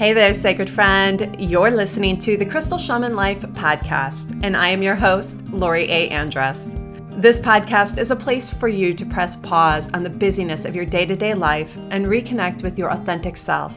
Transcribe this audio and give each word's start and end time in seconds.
Hey 0.00 0.14
there, 0.14 0.32
sacred 0.32 0.70
friend. 0.70 1.36
You're 1.38 1.70
listening 1.70 2.18
to 2.20 2.38
the 2.38 2.46
Crystal 2.46 2.78
Shaman 2.78 3.14
Life 3.14 3.42
podcast, 3.42 4.40
and 4.42 4.56
I 4.56 4.68
am 4.68 4.82
your 4.82 4.94
host, 4.94 5.46
Lori 5.50 5.84
A. 5.90 6.08
Andress. 6.08 6.72
This 7.20 7.38
podcast 7.38 7.98
is 7.98 8.10
a 8.10 8.16
place 8.16 8.48
for 8.48 8.66
you 8.66 8.94
to 8.94 9.04
press 9.04 9.36
pause 9.36 9.92
on 9.92 10.02
the 10.02 10.08
busyness 10.08 10.64
of 10.64 10.74
your 10.74 10.86
day 10.86 11.04
to 11.04 11.14
day 11.14 11.34
life 11.34 11.76
and 11.90 12.06
reconnect 12.06 12.62
with 12.62 12.78
your 12.78 12.90
authentic 12.90 13.36
self. 13.36 13.74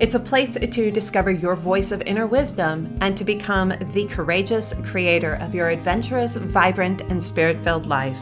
It's 0.00 0.16
a 0.16 0.18
place 0.18 0.58
to 0.58 0.90
discover 0.90 1.30
your 1.30 1.54
voice 1.54 1.92
of 1.92 2.02
inner 2.02 2.26
wisdom 2.26 2.98
and 3.00 3.16
to 3.16 3.22
become 3.22 3.72
the 3.92 4.08
courageous 4.08 4.74
creator 4.84 5.34
of 5.34 5.54
your 5.54 5.68
adventurous, 5.68 6.34
vibrant, 6.34 7.02
and 7.02 7.22
spirit 7.22 7.56
filled 7.58 7.86
life. 7.86 8.18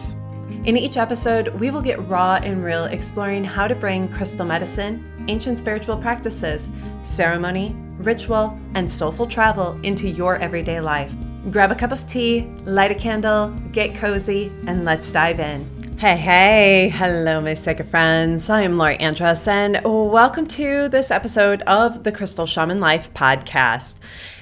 In 0.62 0.76
each 0.76 0.98
episode, 0.98 1.48
we 1.58 1.70
will 1.70 1.80
get 1.80 2.06
raw 2.06 2.34
and 2.34 2.62
real 2.62 2.84
exploring 2.84 3.42
how 3.44 3.66
to 3.66 3.74
bring 3.74 4.08
crystal 4.08 4.44
medicine, 4.44 5.24
ancient 5.26 5.58
spiritual 5.58 5.96
practices, 5.96 6.70
ceremony, 7.02 7.74
ritual, 7.96 8.60
and 8.74 8.88
soulful 8.88 9.26
travel 9.26 9.80
into 9.82 10.06
your 10.06 10.36
everyday 10.36 10.78
life. 10.82 11.14
Grab 11.50 11.72
a 11.72 11.74
cup 11.74 11.92
of 11.92 12.06
tea, 12.06 12.42
light 12.66 12.90
a 12.90 12.94
candle, 12.94 13.48
get 13.72 13.94
cozy, 13.94 14.52
and 14.66 14.84
let's 14.84 15.10
dive 15.10 15.40
in. 15.40 15.96
Hey, 15.96 16.18
hey, 16.18 16.90
hello, 16.90 17.40
my 17.40 17.54
sacred 17.54 17.88
friends. 17.88 18.50
I 18.50 18.60
am 18.60 18.76
Lori 18.76 18.98
Andress, 18.98 19.48
and 19.48 19.80
welcome 19.82 20.46
to 20.48 20.90
this 20.90 21.10
episode 21.10 21.62
of 21.62 22.04
the 22.04 22.12
Crystal 22.12 22.44
Shaman 22.44 22.80
Life 22.80 23.14
podcast. 23.14 23.96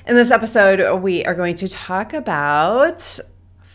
In 0.05 0.17
this 0.17 0.33
episode, 0.33 1.01
we 1.01 1.25
are 1.25 1.35
going 1.35 1.55
to 1.55 1.69
talk 1.69 2.13
about 2.13 3.21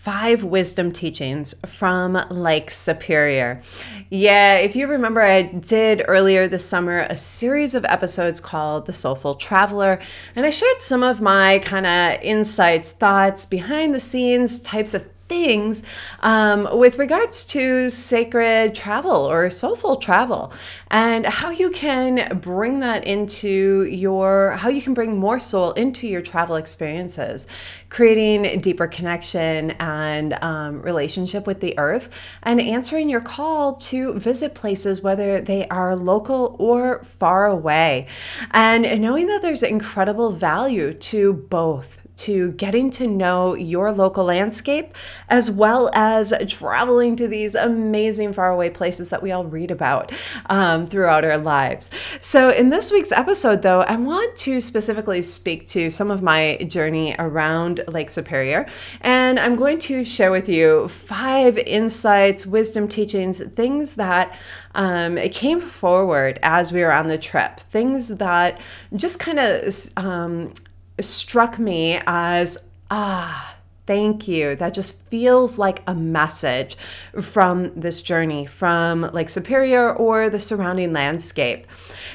five 0.03 0.43
wisdom 0.43 0.91
teachings 0.91 1.55
from 1.65 2.21
Lake 2.29 2.69
Superior. 2.69 3.61
Yeah, 4.09 4.57
if 4.57 4.75
you 4.75 4.85
remember, 4.85 5.21
I 5.21 5.43
did 5.43 6.03
earlier 6.09 6.45
this 6.45 6.65
summer 6.65 7.07
a 7.09 7.15
series 7.15 7.73
of 7.73 7.85
episodes 7.85 8.41
called 8.41 8.85
The 8.85 8.91
Soulful 8.91 9.35
Traveler, 9.35 10.01
and 10.35 10.45
I 10.45 10.49
shared 10.49 10.81
some 10.81 11.03
of 11.03 11.21
my 11.21 11.59
kind 11.59 11.87
of 11.87 12.21
insights, 12.21 12.91
thoughts, 12.91 13.45
behind 13.45 13.95
the 13.95 14.01
scenes 14.01 14.59
types 14.59 14.93
of 14.93 15.07
things 15.29 15.83
um, 16.19 16.67
with 16.77 16.97
regards 16.97 17.45
to 17.45 17.89
sacred 17.89 18.75
travel 18.75 19.11
or 19.11 19.49
soulful 19.49 19.95
travel 19.95 20.51
and 20.91 21.25
how 21.25 21.49
you 21.49 21.69
can 21.71 22.37
bring 22.39 22.79
that 22.79 23.05
into 23.05 23.83
your 23.85 24.51
how 24.51 24.69
you 24.69 24.81
can 24.81 24.93
bring 24.93 25.17
more 25.17 25.39
soul 25.39 25.71
into 25.73 26.07
your 26.07 26.21
travel 26.21 26.55
experiences 26.55 27.47
creating 27.93 28.59
deeper 28.59 28.87
connection 28.87 29.71
and 29.71 30.33
um, 30.41 30.81
relationship 30.81 31.45
with 31.45 31.61
the 31.61 31.77
earth 31.77 32.09
and 32.41 32.59
answering 32.59 33.07
your 33.07 33.21
call 33.21 33.75
to 33.75 34.13
visit 34.13 34.55
places 34.55 35.01
whether 35.01 35.39
they 35.39 35.67
are 35.67 35.95
local 35.95 36.55
or 36.59 37.03
far 37.03 37.45
away. 37.45 38.07
And 38.51 38.99
knowing 38.99 39.27
that 39.27 39.41
there's 39.41 39.63
incredible 39.63 40.31
value 40.31 40.93
to 40.93 41.33
both 41.33 42.02
to 42.15 42.51
getting 42.53 42.89
to 42.91 43.07
know 43.07 43.55
your 43.55 43.91
local 43.91 44.25
landscape 44.25 44.93
as 45.29 45.49
well 45.49 45.89
as 45.93 46.33
traveling 46.47 47.15
to 47.15 47.27
these 47.27 47.55
amazing 47.55 48.33
faraway 48.33 48.69
places 48.69 49.09
that 49.09 49.23
we 49.23 49.31
all 49.31 49.45
read 49.45 49.71
about 49.71 50.11
um, 50.47 50.85
throughout 50.85 51.25
our 51.25 51.37
lives. 51.37 51.89
So, 52.21 52.49
in 52.49 52.69
this 52.69 52.91
week's 52.91 53.11
episode, 53.11 53.61
though, 53.61 53.81
I 53.81 53.95
want 53.95 54.35
to 54.37 54.61
specifically 54.61 55.21
speak 55.21 55.67
to 55.69 55.89
some 55.89 56.11
of 56.11 56.21
my 56.21 56.57
journey 56.67 57.15
around 57.17 57.83
Lake 57.87 58.09
Superior, 58.09 58.67
and 59.01 59.39
I'm 59.39 59.55
going 59.55 59.79
to 59.79 60.03
share 60.03 60.31
with 60.31 60.47
you 60.47 60.87
five 60.87 61.57
insights, 61.57 62.45
wisdom 62.45 62.87
teachings, 62.87 63.43
things 63.53 63.95
that 63.95 64.37
um, 64.75 65.17
it 65.17 65.33
came 65.33 65.59
forward 65.59 66.39
as 66.41 66.71
we 66.71 66.81
were 66.81 66.91
on 66.91 67.07
the 67.07 67.17
trip, 67.17 67.59
things 67.59 68.09
that 68.09 68.59
just 68.95 69.19
kind 69.19 69.39
of 69.39 69.89
um, 69.97 70.53
struck 70.99 71.59
me 71.59 71.99
as 72.05 72.57
ah 72.91 73.55
thank 73.85 74.27
you. 74.27 74.55
That 74.55 74.73
just 74.73 75.01
feels 75.07 75.57
like 75.57 75.83
a 75.85 75.93
message 75.93 76.77
from 77.21 77.77
this 77.79 78.01
journey 78.01 78.45
from 78.45 79.09
lake 79.13 79.29
superior 79.29 79.93
or 79.93 80.29
the 80.29 80.39
surrounding 80.39 80.93
landscape. 80.93 81.67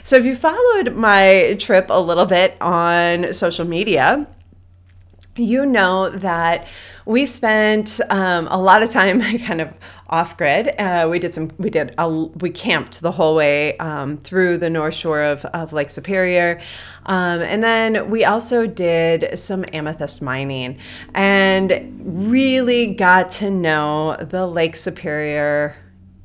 So 0.03 0.17
if 0.17 0.25
you 0.25 0.35
followed 0.35 0.95
my 0.95 1.57
trip 1.59 1.87
a 1.91 2.01
little 2.01 2.27
bit 2.27 2.57
on 2.61 3.33
social 3.33 3.67
media 3.67 4.27
you 5.39 5.65
know 5.65 6.11
that 6.11 6.67
we 7.09 7.25
spent 7.25 8.03
um, 8.11 8.47
a 8.49 8.59
lot 8.59 8.83
of 8.83 8.91
time 8.91 9.23
kind 9.39 9.63
of 9.63 9.73
off 10.11 10.37
grid. 10.37 10.69
Uh, 10.79 11.09
we 11.11 11.19
did 11.19 11.35
some, 11.35 11.51
we 11.57 11.71
did, 11.71 11.95
a, 11.97 12.09
we 12.09 12.51
camped 12.51 13.01
the 13.01 13.13
whole 13.13 13.35
way 13.35 13.79
um, 13.79 14.19
through 14.19 14.59
the 14.59 14.69
north 14.69 14.95
shore 14.95 15.23
of, 15.23 15.43
of 15.47 15.73
Lake 15.73 15.89
Superior. 15.89 16.61
Um, 17.07 17.41
and 17.41 17.65
then 17.65 18.11
we 18.11 18.27
also 18.27 18.67
did 18.67 19.39
some 19.39 19.65
amethyst 19.73 20.21
mining 20.21 20.79
and 21.15 22.29
really 22.29 22.93
got 22.93 23.31
to 23.33 23.51
know 23.51 24.15
the 24.17 24.47
Lake 24.47 24.77
Superior. 24.77 25.77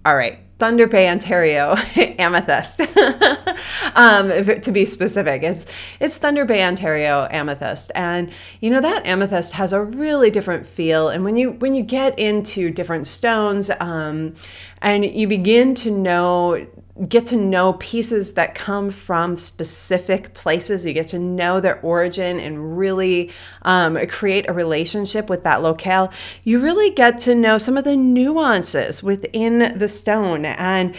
All 0.06 0.18
right, 0.18 0.43
Thunder 0.59 0.88
Bay, 0.88 1.09
Ontario 1.09 1.75
amethyst. 2.19 2.81
um, 3.96 4.30
to 4.62 4.72
be 4.72 4.86
specific, 4.86 5.44
it's 5.44 5.66
it's 6.00 6.18
Thunder 6.18 6.46
Bay, 6.46 6.64
Ontario 6.64 7.28
amethyst, 7.31 7.91
and 7.96 8.31
you 8.62 8.69
know 8.69 8.81
that 8.81 9.06
amethyst 9.06 9.53
has 9.53 9.74
a 9.74 9.81
really 9.81 10.30
different 10.30 10.66
feel. 10.66 11.09
And 11.09 11.24
when 11.24 11.38
you 11.38 11.52
when 11.52 11.75
you 11.75 11.84
get 11.84 12.18
into 12.18 12.69
different 12.69 13.08
stones, 13.08 13.72
um, 13.80 14.36
and 14.81 15.03
you 15.06 15.28
begin 15.28 15.74
to 15.75 15.92
know 15.92 16.66
get 17.08 17.26
to 17.26 17.36
know 17.36 17.74
pieces 17.74 18.34
that 18.34 18.54
come 18.54 18.92
from 18.92 19.36
specific 19.36 20.34
places. 20.34 20.86
You 20.86 20.94
get 20.94 21.08
to 21.09 21.20
know 21.20 21.59
their 21.59 21.80
origin 21.81 22.40
and 22.40 22.78
really 22.78 23.31
um, 23.64 23.98
create 24.08 24.48
a 24.48 24.54
relationship 24.54 25.30
with 25.30 25.44
that 25.44 25.64
locale. 25.64 26.12
You 26.44 26.59
really 26.59 26.92
get 26.92 27.20
to 27.22 27.34
know 27.34 27.58
some 27.58 27.78
of 27.78 27.84
the 27.84 27.96
nuances 27.96 29.02
within 29.02 29.78
the 29.78 29.88
stone 29.88 30.46
and 30.46 30.96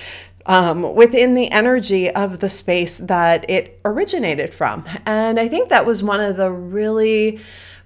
um, 0.47 0.95
within 0.95 1.35
the 1.35 1.51
energy 1.51 2.11
of 2.11 2.41
the 2.41 2.49
space 2.49 2.99
that 2.99 3.49
it 3.49 3.81
originated 3.85 4.53
from. 4.53 4.85
And 5.07 5.41
I 5.41 5.49
think 5.49 5.69
that 5.69 5.87
was 5.87 6.03
one 6.03 6.21
of 6.21 6.37
the 6.37 6.51
really 6.51 7.41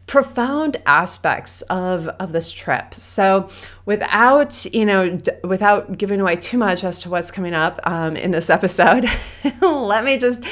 profound 0.08 0.78
aspects 0.86 1.62
of 1.62 2.08
of 2.08 2.32
this 2.32 2.50
trip. 2.50 2.94
So, 2.94 3.48
without 3.84 4.64
you 4.74 4.84
know, 4.84 5.16
d- 5.16 5.30
without 5.44 5.96
giving 5.96 6.20
away 6.20 6.34
too 6.34 6.58
much 6.58 6.82
as 6.82 7.02
to 7.02 7.10
what's 7.10 7.30
coming 7.30 7.54
up 7.54 7.78
um, 7.84 8.16
in 8.16 8.32
this 8.32 8.50
episode, 8.50 9.06
let 9.62 10.04
me 10.04 10.18
just 10.18 10.42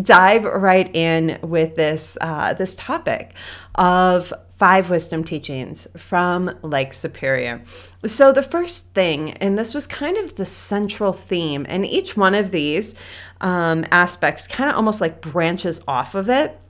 dive 0.00 0.44
right 0.44 0.94
in 0.94 1.38
with 1.42 1.74
this 1.74 2.16
uh, 2.20 2.54
this 2.54 2.76
topic 2.76 3.34
of 3.74 4.32
five 4.56 4.88
wisdom 4.88 5.24
teachings 5.24 5.86
from 5.96 6.56
Lake 6.62 6.92
Superior. 6.92 7.62
So, 8.04 8.32
the 8.32 8.42
first 8.42 8.94
thing, 8.94 9.32
and 9.32 9.58
this 9.58 9.74
was 9.74 9.86
kind 9.86 10.18
of 10.18 10.36
the 10.36 10.46
central 10.46 11.12
theme, 11.14 11.66
and 11.68 11.86
each 11.86 12.16
one 12.16 12.34
of 12.34 12.50
these 12.50 12.94
um, 13.40 13.86
aspects 13.90 14.46
kind 14.46 14.68
of 14.68 14.76
almost 14.76 15.00
like 15.00 15.22
branches 15.22 15.82
off 15.88 16.14
of 16.14 16.28
it 16.28 16.60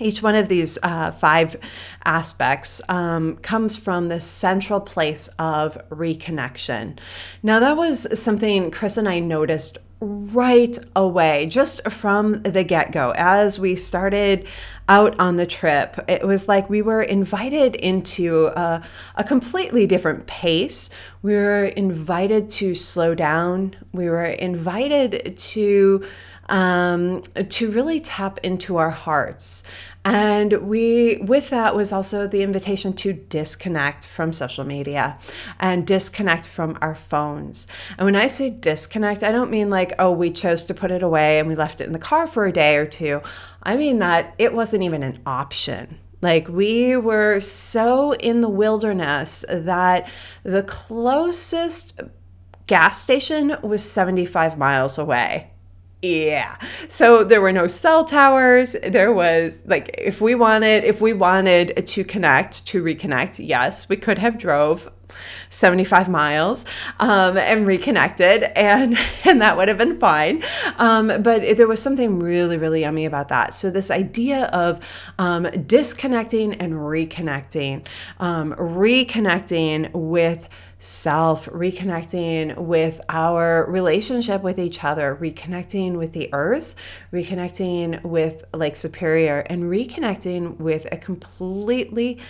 each 0.00 0.22
one 0.22 0.34
of 0.34 0.48
these 0.48 0.78
uh, 0.82 1.12
five 1.12 1.56
aspects 2.04 2.82
um, 2.88 3.36
comes 3.36 3.76
from 3.76 4.08
this 4.08 4.26
central 4.26 4.80
place 4.80 5.28
of 5.38 5.78
reconnection. 5.90 6.98
Now, 7.42 7.60
that 7.60 7.76
was 7.76 8.18
something 8.18 8.70
Chris 8.70 8.96
and 8.96 9.08
I 9.08 9.20
noticed 9.20 9.78
right 10.00 10.76
away, 10.94 11.46
just 11.46 11.90
from 11.90 12.42
the 12.42 12.64
get 12.64 12.92
go. 12.92 13.12
As 13.16 13.58
we 13.58 13.76
started 13.76 14.46
out 14.88 15.18
on 15.18 15.36
the 15.36 15.46
trip, 15.46 15.98
it 16.08 16.26
was 16.26 16.46
like 16.48 16.68
we 16.68 16.82
were 16.82 17.02
invited 17.02 17.74
into 17.76 18.46
a, 18.48 18.82
a 19.14 19.24
completely 19.24 19.86
different 19.86 20.26
pace. 20.26 20.90
We 21.22 21.34
were 21.34 21.66
invited 21.66 22.48
to 22.50 22.74
slow 22.74 23.14
down, 23.14 23.76
we 23.92 24.10
were 24.10 24.24
invited 24.24 25.36
to 25.38 26.04
um, 26.48 27.22
to 27.48 27.70
really 27.70 28.00
tap 28.00 28.38
into 28.42 28.76
our 28.76 28.90
hearts. 28.90 29.64
And 30.04 30.52
we, 30.68 31.16
with 31.22 31.48
that, 31.48 31.74
was 31.74 31.90
also 31.90 32.26
the 32.26 32.42
invitation 32.42 32.92
to 32.94 33.14
disconnect 33.14 34.04
from 34.04 34.34
social 34.34 34.64
media 34.64 35.18
and 35.58 35.86
disconnect 35.86 36.46
from 36.46 36.76
our 36.82 36.94
phones. 36.94 37.66
And 37.96 38.04
when 38.04 38.16
I 38.16 38.26
say 38.26 38.50
disconnect, 38.50 39.22
I 39.22 39.32
don't 39.32 39.50
mean 39.50 39.70
like, 39.70 39.94
oh, 39.98 40.12
we 40.12 40.30
chose 40.30 40.66
to 40.66 40.74
put 40.74 40.90
it 40.90 41.02
away 41.02 41.38
and 41.38 41.48
we 41.48 41.54
left 41.54 41.80
it 41.80 41.86
in 41.86 41.92
the 41.92 41.98
car 41.98 42.26
for 42.26 42.44
a 42.44 42.52
day 42.52 42.76
or 42.76 42.86
two. 42.86 43.22
I 43.62 43.76
mean 43.76 43.98
that 44.00 44.34
it 44.38 44.52
wasn't 44.52 44.82
even 44.82 45.02
an 45.02 45.20
option. 45.24 45.98
Like 46.20 46.48
we 46.48 46.96
were 46.96 47.40
so 47.40 48.12
in 48.12 48.42
the 48.42 48.48
wilderness 48.48 49.44
that 49.48 50.10
the 50.42 50.62
closest 50.62 52.00
gas 52.66 53.02
station 53.02 53.56
was 53.62 53.82
75 53.88 54.58
miles 54.58 54.98
away. 54.98 55.50
Yeah. 56.04 56.56
So 56.90 57.24
there 57.24 57.40
were 57.40 57.52
no 57.52 57.66
cell 57.66 58.04
towers. 58.04 58.76
There 58.86 59.10
was 59.10 59.56
like 59.64 59.94
if 59.96 60.20
we 60.20 60.34
wanted 60.34 60.84
if 60.84 61.00
we 61.00 61.14
wanted 61.14 61.86
to 61.86 62.04
connect, 62.04 62.66
to 62.66 62.82
reconnect, 62.82 63.46
yes, 63.46 63.88
we 63.88 63.96
could 63.96 64.18
have 64.18 64.36
drove 64.36 64.90
75 65.48 66.10
miles 66.10 66.66
um, 67.00 67.38
and 67.38 67.66
reconnected 67.66 68.42
and 68.54 68.98
and 69.24 69.40
that 69.40 69.56
would 69.56 69.68
have 69.68 69.78
been 69.78 69.98
fine 69.98 70.42
um, 70.76 71.06
but 71.22 71.44
it, 71.44 71.56
there 71.56 71.68
was 71.68 71.80
something 71.80 72.18
really 72.18 72.56
really 72.56 72.80
yummy 72.80 73.04
about 73.04 73.28
that 73.28 73.54
so 73.54 73.70
this 73.70 73.92
idea 73.92 74.46
of 74.46 74.80
um, 75.20 75.44
disconnecting 75.66 76.54
and 76.54 76.72
reconnecting 76.72 77.86
um, 78.18 78.54
reconnecting 78.54 79.88
with 79.92 80.48
self, 80.84 81.46
reconnecting 81.46 82.56
with 82.58 83.00
our 83.08 83.64
relationship 83.70 84.42
with 84.42 84.58
each 84.58 84.84
other, 84.84 85.16
reconnecting 85.18 85.96
with 85.96 86.12
the 86.12 86.28
earth, 86.34 86.76
reconnecting 87.10 88.02
with 88.02 88.44
Lake 88.52 88.76
Superior, 88.76 89.38
and 89.46 89.64
reconnecting 89.64 90.58
with 90.58 90.86
a 90.92 90.98
completely 90.98 92.20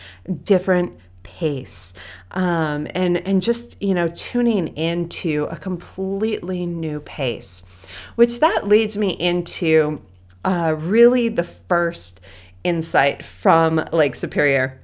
different 0.44 0.96
pace. 1.24 1.94
Um, 2.30 2.86
and 2.94 3.16
and 3.26 3.42
just 3.42 3.82
you 3.82 3.92
know 3.92 4.06
tuning 4.08 4.68
into 4.76 5.48
a 5.50 5.56
completely 5.56 6.66
new 6.66 7.00
pace 7.00 7.64
which 8.16 8.40
that 8.40 8.68
leads 8.68 8.96
me 8.96 9.10
into 9.10 10.02
uh, 10.44 10.74
really 10.78 11.28
the 11.28 11.44
first 11.44 12.20
insight 12.62 13.24
from 13.24 13.84
lake 13.92 14.14
superior 14.14 14.80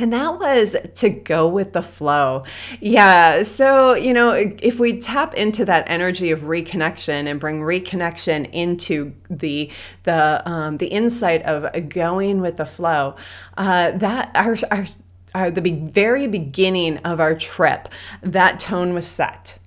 and 0.00 0.12
that 0.12 0.38
was 0.38 0.76
to 0.94 1.10
go 1.10 1.46
with 1.46 1.72
the 1.72 1.82
flow. 1.82 2.44
Yeah. 2.80 3.42
So, 3.42 3.94
you 3.94 4.14
know, 4.14 4.32
if 4.32 4.80
we 4.80 4.98
tap 4.98 5.34
into 5.34 5.64
that 5.66 5.84
energy 5.88 6.30
of 6.30 6.40
reconnection 6.40 7.26
and 7.28 7.38
bring 7.38 7.60
reconnection 7.60 8.50
into 8.52 9.12
the 9.28 9.70
the 10.04 10.42
um, 10.48 10.78
the 10.78 10.86
insight 10.86 11.42
of 11.42 11.88
going 11.88 12.40
with 12.40 12.56
the 12.56 12.66
flow, 12.66 13.16
uh, 13.58 13.90
that 13.92 14.30
our, 14.34 14.56
our, 14.70 14.86
our 15.34 15.50
the 15.50 15.60
be- 15.60 15.72
very 15.72 16.26
beginning 16.26 16.96
of 16.98 17.20
our 17.20 17.34
trip, 17.34 17.88
that 18.22 18.58
tone 18.58 18.94
was 18.94 19.06
set. 19.06 19.58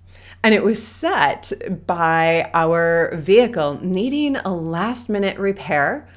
And 0.45 0.53
it 0.53 0.63
was 0.63 0.85
set 0.85 1.53
by 1.88 2.51
our 2.53 3.15
vehicle 3.15 3.80
needing 3.81 4.35
a 4.35 4.53
last 4.53 5.07
minute 5.09 5.38
repair 5.38 6.09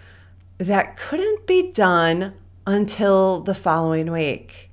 that 0.58 0.96
couldn't 0.96 1.46
be 1.46 1.70
done 1.70 2.34
until 2.66 3.40
the 3.40 3.54
following 3.54 4.10
week. 4.10 4.65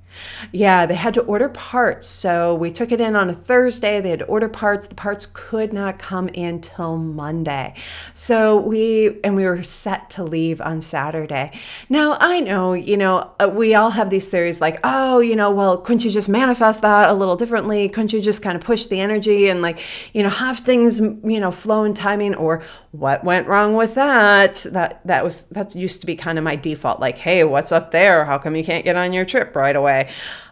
Yeah, 0.52 0.86
they 0.86 0.94
had 0.94 1.14
to 1.14 1.22
order 1.22 1.48
parts. 1.48 2.06
So 2.06 2.54
we 2.54 2.70
took 2.70 2.92
it 2.92 3.00
in 3.00 3.16
on 3.16 3.30
a 3.30 3.34
Thursday. 3.34 4.00
They 4.00 4.10
had 4.10 4.20
to 4.20 4.24
order 4.26 4.48
parts. 4.48 4.86
The 4.86 4.94
parts 4.94 5.26
could 5.26 5.72
not 5.72 5.98
come 5.98 6.28
in 6.28 6.60
till 6.60 6.96
Monday. 6.96 7.74
So 8.12 8.60
we, 8.60 9.20
and 9.22 9.36
we 9.36 9.44
were 9.44 9.62
set 9.62 10.10
to 10.10 10.24
leave 10.24 10.60
on 10.60 10.80
Saturday. 10.80 11.52
Now, 11.88 12.16
I 12.20 12.40
know, 12.40 12.72
you 12.72 12.96
know, 12.96 13.32
uh, 13.40 13.50
we 13.52 13.74
all 13.74 13.90
have 13.90 14.10
these 14.10 14.28
theories 14.28 14.60
like, 14.60 14.80
oh, 14.84 15.20
you 15.20 15.36
know, 15.36 15.50
well, 15.50 15.78
couldn't 15.78 16.04
you 16.04 16.10
just 16.10 16.28
manifest 16.28 16.82
that 16.82 17.10
a 17.10 17.14
little 17.14 17.36
differently? 17.36 17.88
Couldn't 17.88 18.12
you 18.12 18.20
just 18.20 18.42
kind 18.42 18.56
of 18.56 18.62
push 18.62 18.86
the 18.86 19.00
energy 19.00 19.48
and 19.48 19.62
like, 19.62 19.80
you 20.12 20.22
know, 20.22 20.28
have 20.28 20.58
things, 20.58 21.00
you 21.00 21.40
know, 21.40 21.50
flow 21.50 21.84
in 21.84 21.94
timing? 21.94 22.34
Or 22.34 22.62
what 22.92 23.24
went 23.24 23.46
wrong 23.46 23.74
with 23.74 23.94
that? 23.94 24.66
That, 24.70 25.06
that 25.06 25.24
was, 25.24 25.44
that 25.46 25.74
used 25.74 26.00
to 26.00 26.06
be 26.06 26.16
kind 26.16 26.38
of 26.38 26.44
my 26.44 26.56
default. 26.56 27.00
Like, 27.00 27.18
hey, 27.18 27.44
what's 27.44 27.72
up 27.72 27.90
there? 27.90 28.24
How 28.24 28.38
come 28.38 28.56
you 28.56 28.64
can't 28.64 28.84
get 28.84 28.96
on 28.96 29.12
your 29.12 29.24
trip 29.24 29.56
right 29.56 29.74
away? 29.74 30.03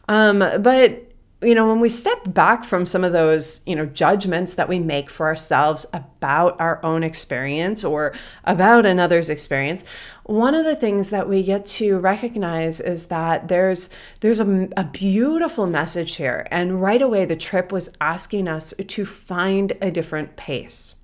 Um, 0.08 0.38
but 0.60 1.12
you 1.42 1.56
know, 1.56 1.66
when 1.66 1.80
we 1.80 1.88
step 1.88 2.32
back 2.32 2.64
from 2.64 2.86
some 2.86 3.02
of 3.02 3.12
those, 3.12 3.62
you 3.66 3.74
know, 3.74 3.84
judgments 3.84 4.54
that 4.54 4.68
we 4.68 4.78
make 4.78 5.10
for 5.10 5.26
ourselves 5.26 5.84
about 5.92 6.60
our 6.60 6.82
own 6.84 7.02
experience 7.02 7.82
or 7.84 8.14
about 8.44 8.86
another's 8.86 9.28
experience, 9.28 9.84
one 10.24 10.54
of 10.54 10.64
the 10.64 10.76
things 10.76 11.10
that 11.10 11.28
we 11.28 11.42
get 11.42 11.66
to 11.66 11.98
recognize 11.98 12.78
is 12.78 13.06
that 13.06 13.48
there's 13.48 13.90
there's 14.20 14.38
a, 14.38 14.68
a 14.76 14.84
beautiful 14.84 15.66
message 15.66 16.16
here, 16.16 16.46
and 16.50 16.80
right 16.80 17.02
away 17.02 17.24
the 17.24 17.36
trip 17.36 17.72
was 17.72 17.90
asking 18.00 18.46
us 18.46 18.72
to 18.86 19.04
find 19.04 19.72
a 19.82 19.90
different 19.90 20.36
pace. 20.36 20.94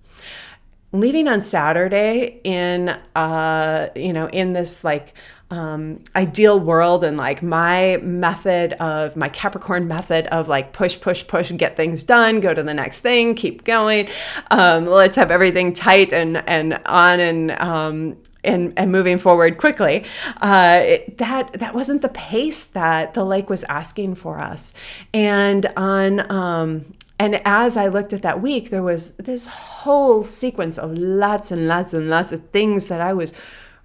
Leaving 0.92 1.26
on 1.26 1.40
Saturday 1.40 2.40
in 2.44 2.90
uh 3.16 3.88
you 3.96 4.12
know 4.12 4.28
in 4.28 4.52
this 4.52 4.84
like 4.84 5.14
um, 5.50 6.00
ideal 6.14 6.60
world 6.60 7.04
and 7.04 7.16
like 7.16 7.42
my 7.42 7.98
method 8.02 8.74
of 8.74 9.16
my 9.16 9.28
Capricorn 9.28 9.88
method 9.88 10.26
of 10.26 10.48
like 10.48 10.72
push, 10.72 11.00
push, 11.00 11.26
push, 11.26 11.50
and 11.50 11.58
get 11.58 11.76
things 11.76 12.02
done, 12.02 12.40
go 12.40 12.52
to 12.52 12.62
the 12.62 12.74
next 12.74 13.00
thing, 13.00 13.34
keep 13.34 13.64
going. 13.64 14.08
Um, 14.50 14.84
let's 14.86 15.16
have 15.16 15.30
everything 15.30 15.72
tight 15.72 16.12
and 16.12 16.36
and 16.48 16.80
on 16.84 17.20
and 17.20 17.50
um, 17.52 18.16
and, 18.44 18.72
and 18.76 18.92
moving 18.92 19.18
forward 19.18 19.58
quickly. 19.58 20.04
Uh, 20.40 20.80
it, 20.82 21.18
that 21.18 21.54
that 21.54 21.74
wasn't 21.74 22.02
the 22.02 22.10
pace 22.10 22.64
that 22.64 23.14
the 23.14 23.24
lake 23.24 23.48
was 23.48 23.64
asking 23.64 24.16
for 24.16 24.38
us. 24.38 24.74
And 25.14 25.66
on 25.76 26.30
um, 26.30 26.92
and 27.18 27.40
as 27.44 27.76
I 27.76 27.88
looked 27.88 28.12
at 28.12 28.22
that 28.22 28.40
week, 28.40 28.70
there 28.70 28.82
was 28.82 29.12
this 29.12 29.48
whole 29.48 30.22
sequence 30.22 30.78
of 30.78 30.96
lots 30.96 31.50
and 31.50 31.66
lots 31.66 31.92
and 31.92 32.08
lots 32.08 32.32
of 32.32 32.48
things 32.50 32.86
that 32.86 33.00
I 33.00 33.12
was 33.12 33.32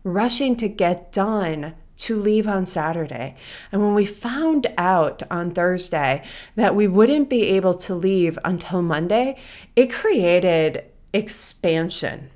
rushing 0.03 0.55
to 0.57 0.67
get 0.67 1.11
done 1.11 1.75
to 1.95 2.19
leave 2.19 2.47
on 2.47 2.65
Saturday. 2.65 3.35
And 3.71 3.81
when 3.81 3.93
we 3.93 4.05
found 4.05 4.67
out 4.77 5.23
on 5.29 5.51
Thursday 5.51 6.23
that 6.55 6.75
we 6.75 6.87
wouldn't 6.87 7.29
be 7.29 7.43
able 7.43 7.73
to 7.75 7.95
leave 7.95 8.37
until 8.43 8.81
Monday, 8.81 9.37
it 9.75 9.91
created 9.91 10.85
expansion. 11.13 12.31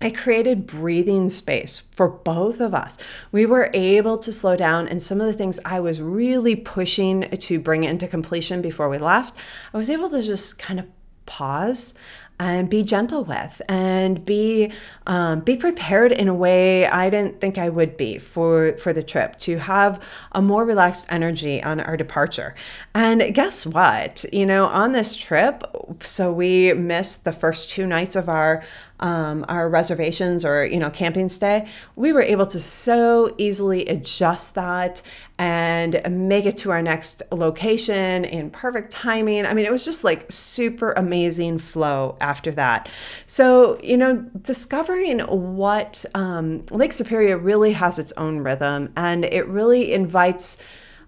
It 0.00 0.16
created 0.16 0.66
breathing 0.66 1.28
space 1.28 1.80
for 1.80 2.08
both 2.08 2.60
of 2.60 2.72
us. 2.72 2.98
We 3.32 3.46
were 3.46 3.70
able 3.74 4.16
to 4.18 4.32
slow 4.32 4.54
down, 4.54 4.86
and 4.86 5.02
some 5.02 5.20
of 5.20 5.26
the 5.26 5.32
things 5.32 5.58
I 5.64 5.80
was 5.80 6.00
really 6.00 6.54
pushing 6.54 7.22
to 7.22 7.58
bring 7.58 7.82
into 7.82 8.06
completion 8.06 8.62
before 8.62 8.88
we 8.88 8.98
left, 8.98 9.36
I 9.74 9.76
was 9.76 9.90
able 9.90 10.08
to 10.10 10.22
just 10.22 10.56
kind 10.56 10.78
of 10.78 10.86
pause 11.26 11.94
and 12.40 12.70
be 12.70 12.82
gentle 12.82 13.24
with 13.24 13.60
and 13.68 14.24
be 14.24 14.72
um, 15.06 15.40
be 15.40 15.56
prepared 15.56 16.12
in 16.12 16.28
a 16.28 16.34
way 16.34 16.86
I 16.86 17.10
didn't 17.10 17.40
think 17.40 17.58
I 17.58 17.68
would 17.68 17.96
be 17.96 18.18
for 18.18 18.76
for 18.78 18.92
the 18.92 19.02
trip 19.02 19.36
to 19.38 19.58
have 19.58 20.02
a 20.32 20.40
more 20.42 20.64
relaxed 20.64 21.06
energy 21.10 21.62
on 21.62 21.80
our 21.80 21.96
departure. 21.96 22.54
And 22.94 23.34
guess 23.34 23.66
what? 23.66 24.24
You 24.32 24.46
know, 24.46 24.66
on 24.66 24.92
this 24.92 25.16
trip, 25.16 25.62
so 26.00 26.32
we 26.32 26.72
missed 26.74 27.24
the 27.24 27.32
first 27.32 27.70
two 27.70 27.86
nights 27.86 28.16
of 28.16 28.28
our 28.28 28.64
um, 29.00 29.44
our 29.48 29.68
reservations 29.68 30.44
or 30.44 30.64
you 30.66 30.78
know 30.78 30.90
camping 30.90 31.28
stay 31.28 31.66
we 31.96 32.12
were 32.12 32.22
able 32.22 32.46
to 32.46 32.58
so 32.58 33.34
easily 33.38 33.86
adjust 33.86 34.54
that 34.54 35.02
and 35.38 36.00
make 36.10 36.46
it 36.46 36.56
to 36.56 36.72
our 36.72 36.82
next 36.82 37.22
location 37.30 38.24
in 38.24 38.50
perfect 38.50 38.90
timing. 38.90 39.46
I 39.46 39.54
mean 39.54 39.66
it 39.66 39.72
was 39.72 39.84
just 39.84 40.02
like 40.02 40.30
super 40.30 40.92
amazing 40.92 41.58
flow 41.58 42.16
after 42.20 42.50
that. 42.52 42.88
So 43.26 43.78
you 43.82 43.96
know 43.96 44.16
discovering 44.42 45.20
what 45.20 46.04
um, 46.14 46.66
lake 46.70 46.92
superior 46.92 47.38
really 47.38 47.72
has 47.72 47.98
its 47.98 48.12
own 48.12 48.38
rhythm 48.38 48.92
and 48.96 49.24
it 49.24 49.46
really 49.46 49.92
invites 49.92 50.58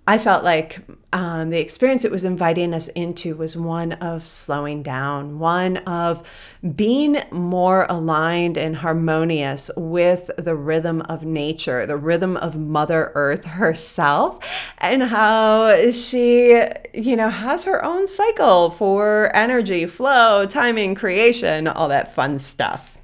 I 0.07 0.19
felt 0.19 0.43
like 0.43 0.81
um, 1.13 1.51
the 1.51 1.61
experience 1.61 2.05
it 2.05 2.11
was 2.11 2.25
inviting 2.25 2.73
us 2.73 2.89
into 2.89 3.37
was 3.37 3.57
one 3.57 3.93
of 3.93 4.27
slowing 4.27 4.83
down, 4.83 5.39
one 5.39 5.79
of 5.79 6.27
being 6.75 7.23
more 7.31 7.87
aligned 7.89 8.57
and 8.57 8.77
harmonious 8.77 9.71
with 9.77 10.31
the 10.39 10.55
rhythm 10.55 11.03
of 11.03 11.25
nature, 11.25 11.87
the 11.87 11.97
rhythm 11.97 12.37
of 12.37 12.57
Mother 12.57 13.13
Earth 13.15 13.45
herself, 13.45 14.73
and 14.79 15.05
how 15.05 15.91
she, 15.91 16.61
you 16.95 17.17
know, 17.17 17.31
has 17.31 17.65
her 17.65 17.85
own 17.85 18.09
cycle 18.09 18.71
for 18.71 19.35
energy, 19.35 19.87
flow, 19.87 20.47
timing, 20.47 20.95
creation, 20.95 21.69
all 21.69 21.89
that 21.89 22.15
fun 22.15 22.39
stuff. 22.39 22.99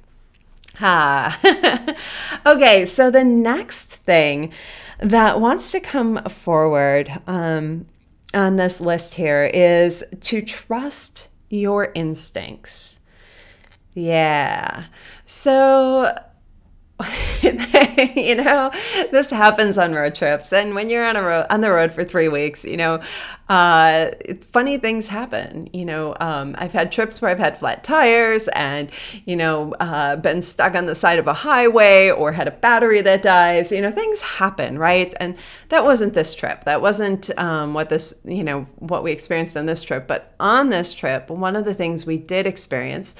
Ha. 0.77 1.95
okay, 2.45 2.85
so 2.85 3.09
the 3.09 3.23
next 3.23 3.95
thing 3.95 4.53
that 4.99 5.39
wants 5.39 5.71
to 5.71 5.79
come 5.79 6.17
forward 6.25 7.11
um, 7.27 7.85
on 8.33 8.55
this 8.55 8.81
list 8.81 9.15
here 9.15 9.45
is 9.53 10.03
to 10.21 10.41
trust 10.41 11.27
your 11.49 11.91
instincts. 11.95 12.99
Yeah. 13.93 14.85
So 15.25 16.15
you 18.15 18.35
know, 18.35 18.71
this 19.11 19.29
happens 19.29 19.77
on 19.77 19.93
road 19.93 20.15
trips, 20.15 20.51
and 20.51 20.73
when 20.73 20.89
you're 20.89 21.05
on 21.05 21.15
a 21.15 21.21
road 21.21 21.45
on 21.51 21.61
the 21.61 21.69
road 21.69 21.91
for 21.91 22.03
three 22.03 22.27
weeks, 22.27 22.65
you 22.65 22.75
know, 22.75 22.99
uh, 23.49 24.09
funny 24.41 24.79
things 24.79 25.05
happen. 25.05 25.69
You 25.73 25.85
know, 25.85 26.15
um, 26.19 26.55
I've 26.57 26.73
had 26.73 26.91
trips 26.91 27.21
where 27.21 27.29
I've 27.29 27.37
had 27.37 27.59
flat 27.59 27.83
tires, 27.83 28.47
and 28.49 28.89
you 29.25 29.35
know, 29.35 29.73
uh, 29.79 30.15
been 30.15 30.41
stuck 30.41 30.73
on 30.73 30.87
the 30.87 30.95
side 30.95 31.19
of 31.19 31.27
a 31.27 31.33
highway, 31.33 32.09
or 32.09 32.31
had 32.31 32.47
a 32.47 32.51
battery 32.51 33.01
that 33.01 33.21
dies. 33.21 33.71
You 33.71 33.83
know, 33.83 33.91
things 33.91 34.21
happen, 34.21 34.79
right? 34.79 35.13
And 35.19 35.35
that 35.69 35.83
wasn't 35.83 36.15
this 36.15 36.33
trip. 36.33 36.63
That 36.63 36.81
wasn't 36.81 37.29
um, 37.37 37.75
what 37.75 37.89
this, 37.89 38.21
you 38.25 38.43
know, 38.43 38.65
what 38.77 39.03
we 39.03 39.11
experienced 39.11 39.55
on 39.55 39.67
this 39.67 39.83
trip. 39.83 40.07
But 40.07 40.33
on 40.39 40.71
this 40.71 40.93
trip, 40.93 41.29
one 41.29 41.55
of 41.55 41.65
the 41.65 41.75
things 41.75 42.07
we 42.07 42.17
did 42.17 42.47
experience 42.47 43.15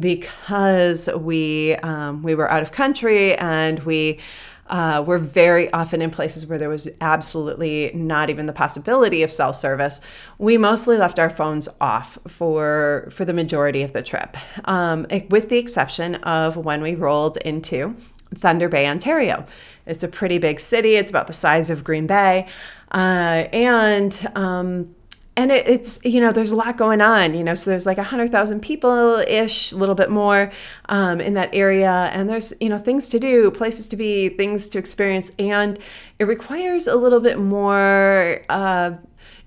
because 0.00 1.08
we 1.16 1.76
um, 1.76 2.22
we 2.22 2.34
were 2.34 2.50
out 2.50 2.62
of 2.62 2.72
country 2.72 3.34
and 3.36 3.80
we 3.80 4.20
uh, 4.68 5.04
were 5.06 5.18
very 5.18 5.70
often 5.72 6.00
in 6.00 6.10
places 6.10 6.46
where 6.46 6.58
there 6.58 6.68
was 6.68 6.88
absolutely 7.00 7.90
not 7.94 8.30
even 8.30 8.46
the 8.46 8.52
possibility 8.52 9.22
of 9.22 9.30
cell 9.30 9.52
service. 9.52 10.00
We 10.38 10.56
mostly 10.56 10.96
left 10.96 11.18
our 11.18 11.30
phones 11.30 11.68
off 11.80 12.18
for 12.26 13.08
for 13.12 13.24
the 13.24 13.34
majority 13.34 13.82
of 13.82 13.92
the 13.92 14.02
trip, 14.02 14.36
um, 14.66 15.06
with 15.28 15.48
the 15.48 15.58
exception 15.58 16.16
of 16.16 16.56
when 16.56 16.80
we 16.80 16.94
rolled 16.94 17.36
into 17.38 17.96
Thunder 18.34 18.68
Bay, 18.68 18.86
Ontario. 18.86 19.46
It's 19.84 20.04
a 20.04 20.08
pretty 20.08 20.38
big 20.38 20.60
city. 20.60 20.94
It's 20.94 21.10
about 21.10 21.26
the 21.26 21.32
size 21.32 21.68
of 21.68 21.84
Green 21.84 22.06
Bay, 22.06 22.46
uh, 22.92 23.48
and 23.52 24.30
um, 24.36 24.94
and 25.36 25.50
it, 25.50 25.66
it's 25.66 25.98
you 26.04 26.20
know 26.20 26.32
there's 26.32 26.52
a 26.52 26.56
lot 26.56 26.76
going 26.76 27.00
on 27.00 27.34
you 27.34 27.42
know 27.42 27.54
so 27.54 27.70
there's 27.70 27.86
like 27.86 27.98
a 27.98 28.02
hundred 28.02 28.30
thousand 28.30 28.60
people 28.60 29.16
ish 29.26 29.72
a 29.72 29.76
little 29.76 29.94
bit 29.94 30.10
more 30.10 30.52
um, 30.88 31.20
in 31.20 31.34
that 31.34 31.54
area. 31.54 32.10
And 32.12 32.28
there's 32.28 32.52
you 32.60 32.68
know 32.68 32.78
things 32.78 33.08
to 33.10 33.18
do 33.18 33.50
places 33.50 33.88
to 33.88 33.96
be 33.96 34.28
things 34.28 34.68
to 34.70 34.78
experience. 34.78 35.30
And 35.38 35.78
it 36.18 36.24
requires 36.24 36.86
a 36.86 36.96
little 36.96 37.20
bit 37.20 37.38
more 37.38 38.42
uh, 38.48 38.92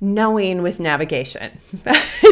knowing 0.01 0.61
with 0.61 0.79
navigation 0.79 1.57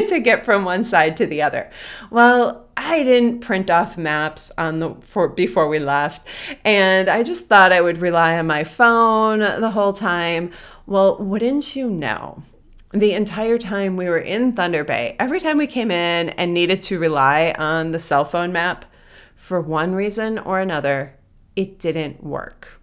to 0.07 0.19
get 0.19 0.43
from 0.43 0.65
one 0.65 0.83
side 0.83 1.15
to 1.17 1.25
the 1.25 1.41
other. 1.41 1.71
Well 2.09 2.67
i 2.75 3.03
didn't 3.03 3.39
print 3.39 3.69
off 3.69 3.97
maps 3.97 4.51
on 4.57 4.79
the 4.79 4.95
for 5.01 5.29
before 5.29 5.67
we 5.67 5.79
left. 5.79 6.27
And 6.65 7.09
i 7.09 7.23
just 7.23 7.47
thought 7.47 7.71
i 7.71 7.81
would 7.81 7.99
rely 7.99 8.37
on 8.37 8.47
my 8.47 8.63
phone 8.63 9.39
the 9.39 9.71
whole 9.71 9.93
time. 9.93 10.51
Well 10.85 11.17
wouldn't 11.17 11.75
you 11.75 11.89
know 11.89 12.43
the 12.93 13.13
entire 13.13 13.57
time 13.57 13.97
we 13.97 14.07
were 14.07 14.19
in 14.19 14.51
Thunder 14.51 14.83
Bay, 14.83 15.15
every 15.19 15.39
time 15.39 15.57
we 15.57 15.67
came 15.67 15.89
in 15.89 16.29
and 16.29 16.53
needed 16.53 16.81
to 16.83 16.99
rely 16.99 17.53
on 17.57 17.91
the 17.91 17.99
cell 17.99 18.23
phone 18.23 18.53
map 18.53 18.85
for 19.35 19.59
one 19.59 19.95
reason 19.95 20.37
or 20.37 20.59
another, 20.59 21.15
it 21.55 21.79
didn't 21.79 22.23
work. 22.23 22.79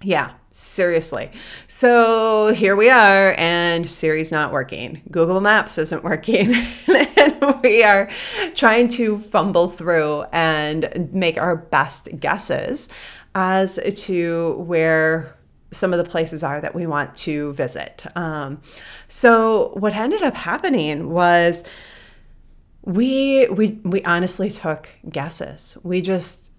Yeah, 0.00 0.32
seriously. 0.52 1.32
So 1.66 2.54
here 2.54 2.76
we 2.76 2.88
are, 2.88 3.34
and 3.36 3.90
Siri's 3.90 4.30
not 4.30 4.52
working. 4.52 5.02
Google 5.10 5.40
Maps 5.40 5.76
isn't 5.76 6.04
working. 6.04 6.54
and 6.86 7.62
we 7.62 7.82
are 7.82 8.08
trying 8.54 8.86
to 8.88 9.18
fumble 9.18 9.70
through 9.70 10.22
and 10.32 11.10
make 11.12 11.36
our 11.36 11.56
best 11.56 12.08
guesses 12.20 12.88
as 13.34 13.80
to 14.04 14.52
where 14.58 15.36
some 15.74 15.92
of 15.92 15.98
the 15.98 16.08
places 16.08 16.42
are 16.42 16.60
that 16.60 16.74
we 16.74 16.86
want 16.86 17.16
to 17.18 17.52
visit. 17.54 18.04
Um, 18.16 18.60
so 19.08 19.72
what 19.74 19.94
ended 19.94 20.22
up 20.22 20.34
happening 20.34 21.10
was 21.10 21.64
we 22.82 23.46
we 23.48 23.80
we 23.82 24.02
honestly 24.04 24.50
took 24.50 24.88
guesses. 25.08 25.76
We 25.82 26.00
just 26.00 26.52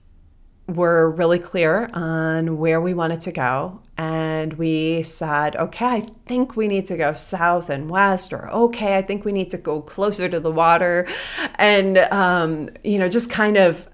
were 0.67 1.11
really 1.11 1.37
clear 1.37 1.89
on 1.93 2.57
where 2.57 2.81
we 2.81 2.93
wanted 2.93 3.21
to 3.21 3.31
go 3.31 3.79
and 3.97 4.53
we 4.53 5.03
said 5.03 5.55
okay 5.55 5.85
i 5.85 6.01
think 6.25 6.55
we 6.55 6.67
need 6.67 6.87
to 6.87 6.97
go 6.97 7.13
south 7.13 7.69
and 7.69 7.87
west 7.87 8.33
or 8.33 8.49
okay 8.49 8.97
i 8.97 9.01
think 9.01 9.23
we 9.23 9.31
need 9.31 9.51
to 9.51 9.59
go 9.59 9.79
closer 9.79 10.27
to 10.27 10.39
the 10.39 10.49
water 10.49 11.07
and 11.55 11.99
um, 12.11 12.67
you 12.83 12.97
know 12.97 13.07
just 13.07 13.29
kind 13.29 13.57
of 13.57 13.87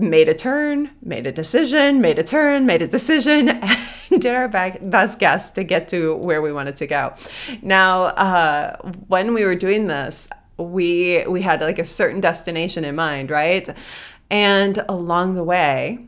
made 0.00 0.28
a 0.28 0.34
turn, 0.34 0.90
made 1.02 1.26
a 1.26 1.32
decision, 1.32 2.00
made 2.00 2.18
a 2.18 2.22
turn, 2.22 2.66
made 2.66 2.82
a 2.82 2.88
decision, 2.88 3.48
and 4.10 4.20
did 4.20 4.34
our 4.34 4.48
best 4.48 5.18
guess 5.18 5.50
to 5.50 5.64
get 5.64 5.88
to 5.88 6.16
where 6.16 6.42
we 6.42 6.52
wanted 6.52 6.76
to 6.76 6.86
go. 6.86 7.14
Now, 7.62 8.04
uh, 8.04 8.76
when 9.08 9.34
we 9.34 9.44
were 9.44 9.54
doing 9.54 9.86
this, 9.86 10.28
we 10.56 11.24
we 11.26 11.42
had 11.42 11.60
like 11.60 11.78
a 11.78 11.84
certain 11.84 12.20
destination 12.20 12.84
in 12.84 12.94
mind, 12.94 13.30
right? 13.30 13.68
And 14.30 14.82
along 14.88 15.34
the 15.34 15.44
way, 15.44 16.06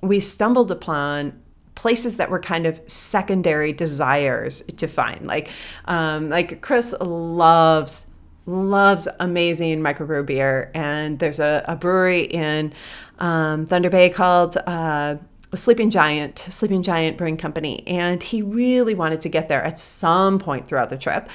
we 0.00 0.20
stumbled 0.20 0.70
upon 0.70 1.40
places 1.74 2.16
that 2.16 2.30
were 2.30 2.40
kind 2.40 2.66
of 2.66 2.80
secondary 2.86 3.72
desires 3.72 4.62
to 4.62 4.86
find. 4.86 5.26
Like, 5.26 5.50
um, 5.86 6.30
like 6.30 6.60
Chris 6.60 6.94
loves 7.00 8.06
loves 8.46 9.08
amazing 9.20 9.80
microbrew 9.80 10.26
beer, 10.26 10.70
and 10.74 11.18
there's 11.18 11.40
a, 11.40 11.64
a 11.66 11.76
brewery 11.76 12.22
in 12.22 12.74
um, 13.18 13.66
Thunder 13.66 13.90
Bay 13.90 14.10
called 14.10 14.56
uh, 14.66 15.16
Sleeping 15.54 15.90
Giant, 15.90 16.38
Sleeping 16.48 16.82
Giant 16.82 17.16
Brewing 17.16 17.36
Company, 17.36 17.86
and 17.86 18.22
he 18.22 18.42
really 18.42 18.94
wanted 18.94 19.20
to 19.22 19.28
get 19.28 19.48
there 19.48 19.62
at 19.62 19.78
some 19.78 20.38
point 20.38 20.68
throughout 20.68 20.90
the 20.90 20.98
trip. 20.98 21.28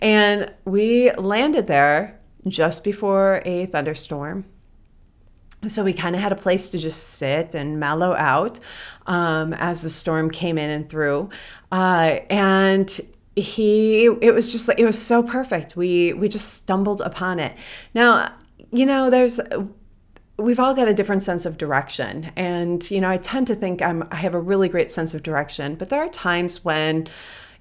And 0.00 0.52
we 0.64 1.12
landed 1.12 1.66
there 1.66 2.18
just 2.48 2.84
before 2.84 3.42
a 3.44 3.66
thunderstorm. 3.66 4.46
So 5.66 5.84
we 5.84 5.92
kind 5.92 6.14
of 6.14 6.22
had 6.22 6.32
a 6.32 6.36
place 6.36 6.70
to 6.70 6.78
just 6.78 7.02
sit 7.02 7.54
and 7.54 7.80
mellow 7.80 8.12
out 8.12 8.60
um, 9.06 9.52
as 9.54 9.82
the 9.82 9.90
storm 9.90 10.30
came 10.30 10.58
in 10.58 10.70
and 10.70 10.88
through. 10.88 11.30
Uh, 11.72 12.20
and 12.30 13.00
he, 13.34 14.04
it 14.04 14.32
was 14.32 14.52
just 14.52 14.68
like, 14.68 14.78
it 14.78 14.84
was 14.84 15.00
so 15.00 15.22
perfect. 15.22 15.76
We, 15.76 16.12
we 16.12 16.28
just 16.28 16.54
stumbled 16.54 17.00
upon 17.00 17.40
it. 17.40 17.56
Now, 17.94 18.32
you 18.70 18.86
know, 18.86 19.10
there's 19.10 19.40
we've 20.38 20.60
all 20.60 20.74
got 20.74 20.88
a 20.88 20.94
different 20.94 21.22
sense 21.22 21.46
of 21.46 21.58
direction. 21.58 22.32
And 22.36 22.88
you 22.90 23.00
know 23.00 23.10
i 23.10 23.16
tend 23.16 23.46
to 23.48 23.54
think 23.54 23.82
i'm 23.82 24.06
i 24.10 24.16
have 24.16 24.34
a 24.34 24.40
really 24.40 24.68
great 24.68 24.92
sense 24.92 25.14
of 25.14 25.22
direction 25.22 25.74
but 25.76 25.88
there 25.88 26.00
are 26.00 26.08
times 26.08 26.64
when 26.64 27.08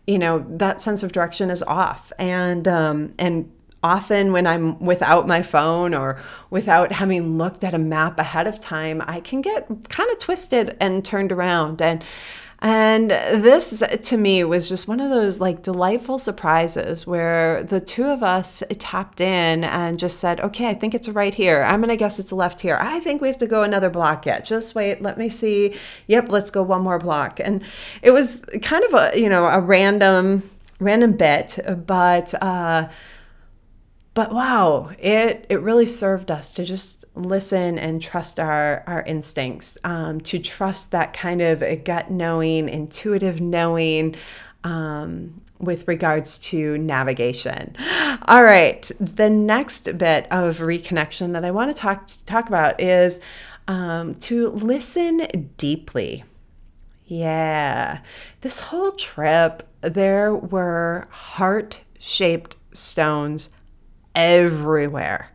you 0.08 0.20
know 0.20 0.46
that 0.50 0.82
sense 0.82 1.04
of 1.04 1.12
direction 1.12 1.50
is 1.50 1.64
off. 1.64 2.12
And 2.20 2.68
um 2.68 3.14
and 3.18 3.52
often 3.84 4.32
when 4.32 4.48
i'm 4.48 4.80
without 4.80 5.28
my 5.28 5.44
phone 5.44 5.94
or 5.94 6.20
without 6.50 6.92
having 6.92 7.38
looked 7.38 7.64
at 7.64 7.74
a 7.76 7.78
map 7.78 8.18
ahead 8.20 8.48
of 8.48 8.60
time 8.60 9.00
i 9.06 9.20
can 9.20 9.42
get 9.42 9.68
kind 9.90 10.10
of 10.12 10.18
twisted 10.20 10.76
and 10.80 11.06
turned 11.06 11.32
around. 11.32 11.82
And 11.82 12.04
and 12.60 13.12
this 13.12 13.84
to 14.04 14.18
me 14.18 14.44
was 14.44 14.70
just 14.70 14.88
one 14.88 15.00
of 15.00 15.10
those 15.10 15.40
like 15.40 15.62
delightful 15.62 16.18
surprises 16.18 17.06
where 17.06 17.64
the 17.64 17.82
two 17.82 18.06
of 18.06 18.24
us 18.24 18.64
tapped 18.80 19.20
in 19.20 19.64
and 19.64 20.00
just 20.00 20.20
said, 20.20 20.40
okay, 20.40 20.70
I 20.70 20.74
think 20.74 20.94
it's 20.94 21.10
right 21.10 21.34
here. 21.34 21.64
I'm 21.64 21.82
going 21.82 21.90
to 21.90 21.98
guess 21.98 22.18
it's 22.18 22.32
left 22.32 22.62
here. 22.62 22.78
I 22.80 23.00
think 23.02 23.22
we 23.22 23.28
have 23.28 23.38
to 23.40 23.48
go 23.48 23.64
another 23.64 23.90
block 23.90 24.26
yet. 24.26 24.46
Just 24.46 24.74
wait. 24.74 25.02
Let 25.02 25.18
me 25.18 25.30
see. 25.30 25.76
Yep, 26.08 26.30
let's 26.30 26.50
go 26.50 26.64
one 26.64 26.82
more 26.82 26.98
block. 26.98 27.40
And 27.40 27.64
it 28.02 28.12
was 28.12 28.40
kind 28.62 28.84
of 28.86 28.94
a, 28.94 29.20
you 29.20 29.30
know, 29.30 29.48
a 29.48 29.60
random, 29.60 30.50
random 30.80 31.18
bit, 31.18 31.60
but, 31.86 32.34
uh, 32.42 32.88
but 34.16 34.32
wow, 34.32 34.92
it 34.98 35.46
it 35.50 35.62
really 35.62 35.86
served 35.86 36.32
us 36.32 36.54
to 36.54 36.64
just 36.64 37.04
listen 37.16 37.78
and 37.78 38.02
trust 38.02 38.40
our 38.40 38.82
our 38.88 39.04
instincts, 39.04 39.78
um, 39.84 40.22
to 40.22 40.40
trust 40.40 40.92
that 40.92 41.14
kind 41.14 41.42
of 41.42 41.62
gut 41.84 42.10
knowing, 42.10 42.68
intuitive 42.68 43.40
knowing. 43.40 44.16
Um, 44.64 45.42
with 45.58 45.88
regards 45.88 46.38
to 46.38 46.78
navigation. 46.78 47.76
All 48.28 48.44
right, 48.44 48.90
the 49.00 49.30
next 49.30 49.98
bit 49.98 50.28
of 50.30 50.58
reconnection 50.58 51.32
that 51.32 51.46
I 51.46 51.52
want 51.52 51.74
to 51.74 51.82
talk 51.82 52.10
talk 52.26 52.48
about 52.50 52.82
is 52.82 53.22
um, 53.68 54.16
to 54.16 54.50
listen 54.50 55.52
deeply. 55.58 56.26
Yeah, 57.06 58.00
this 58.42 58.60
whole 58.60 58.92
trip 58.92 59.64
there 59.82 60.36
were 60.36 61.08
heart 61.10 61.80
shaped 62.00 62.58
stones 62.74 63.50
everywhere. 64.16 65.32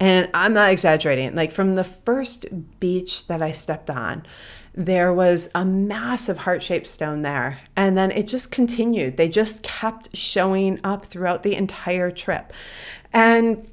And 0.00 0.28
I'm 0.34 0.54
not 0.54 0.70
exaggerating. 0.70 1.34
Like 1.34 1.52
from 1.52 1.76
the 1.76 1.84
first 1.84 2.46
beach 2.80 3.26
that 3.28 3.40
I 3.40 3.52
stepped 3.52 3.90
on, 3.90 4.26
there 4.74 5.12
was 5.12 5.48
a 5.54 5.64
massive 5.64 6.38
heart 6.38 6.62
shaped 6.62 6.88
stone 6.88 7.22
there. 7.22 7.60
And 7.76 7.96
then 7.96 8.10
it 8.10 8.26
just 8.26 8.50
continued. 8.50 9.16
They 9.16 9.28
just 9.28 9.62
kept 9.62 10.16
showing 10.16 10.80
up 10.82 11.06
throughout 11.06 11.44
the 11.44 11.54
entire 11.54 12.10
trip. 12.10 12.52
And 13.12 13.68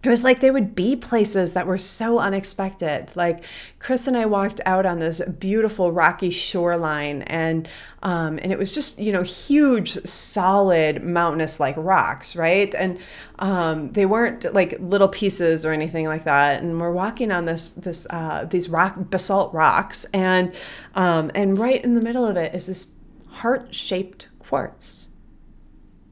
it 0.00 0.08
was 0.08 0.22
like 0.22 0.40
there 0.40 0.52
would 0.52 0.76
be 0.76 0.94
places 0.94 1.54
that 1.54 1.66
were 1.66 1.78
so 1.78 2.20
unexpected. 2.20 3.10
Like 3.16 3.42
Chris 3.80 4.06
and 4.06 4.16
I 4.16 4.26
walked 4.26 4.60
out 4.64 4.86
on 4.86 5.00
this 5.00 5.20
beautiful 5.22 5.90
rocky 5.90 6.30
shoreline, 6.30 7.22
and 7.22 7.68
um, 8.04 8.38
and 8.40 8.52
it 8.52 8.58
was 8.58 8.70
just 8.70 9.00
you 9.00 9.10
know 9.10 9.22
huge, 9.22 9.94
solid 10.04 11.02
mountainous 11.02 11.58
like 11.58 11.74
rocks, 11.76 12.36
right? 12.36 12.72
And 12.76 13.00
um, 13.40 13.90
they 13.90 14.06
weren't 14.06 14.54
like 14.54 14.76
little 14.78 15.08
pieces 15.08 15.66
or 15.66 15.72
anything 15.72 16.06
like 16.06 16.22
that. 16.24 16.62
And 16.62 16.80
we're 16.80 16.92
walking 16.92 17.32
on 17.32 17.46
this 17.46 17.72
this 17.72 18.06
uh, 18.10 18.44
these 18.44 18.68
rock 18.68 18.94
basalt 18.96 19.52
rocks, 19.52 20.04
and 20.14 20.54
um, 20.94 21.32
and 21.34 21.58
right 21.58 21.82
in 21.82 21.94
the 21.94 22.00
middle 22.00 22.24
of 22.24 22.36
it 22.36 22.54
is 22.54 22.68
this 22.68 22.92
heart 23.26 23.74
shaped 23.74 24.28
quartz, 24.38 25.08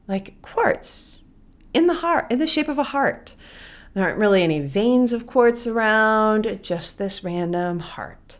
like 0.09 0.41
quartz 0.41 1.23
in 1.73 1.87
the 1.87 1.93
heart, 1.93 2.29
in 2.29 2.39
the 2.39 2.47
shape 2.47 2.67
of 2.67 2.77
a 2.77 2.83
heart. 2.83 3.35
There 3.97 4.05
aren't 4.05 4.19
really 4.19 4.43
any 4.43 4.59
veins 4.59 5.11
of 5.11 5.25
quartz 5.25 5.65
around, 5.65 6.59
just 6.61 6.99
this 6.99 7.23
random 7.23 7.79
heart. 7.79 8.37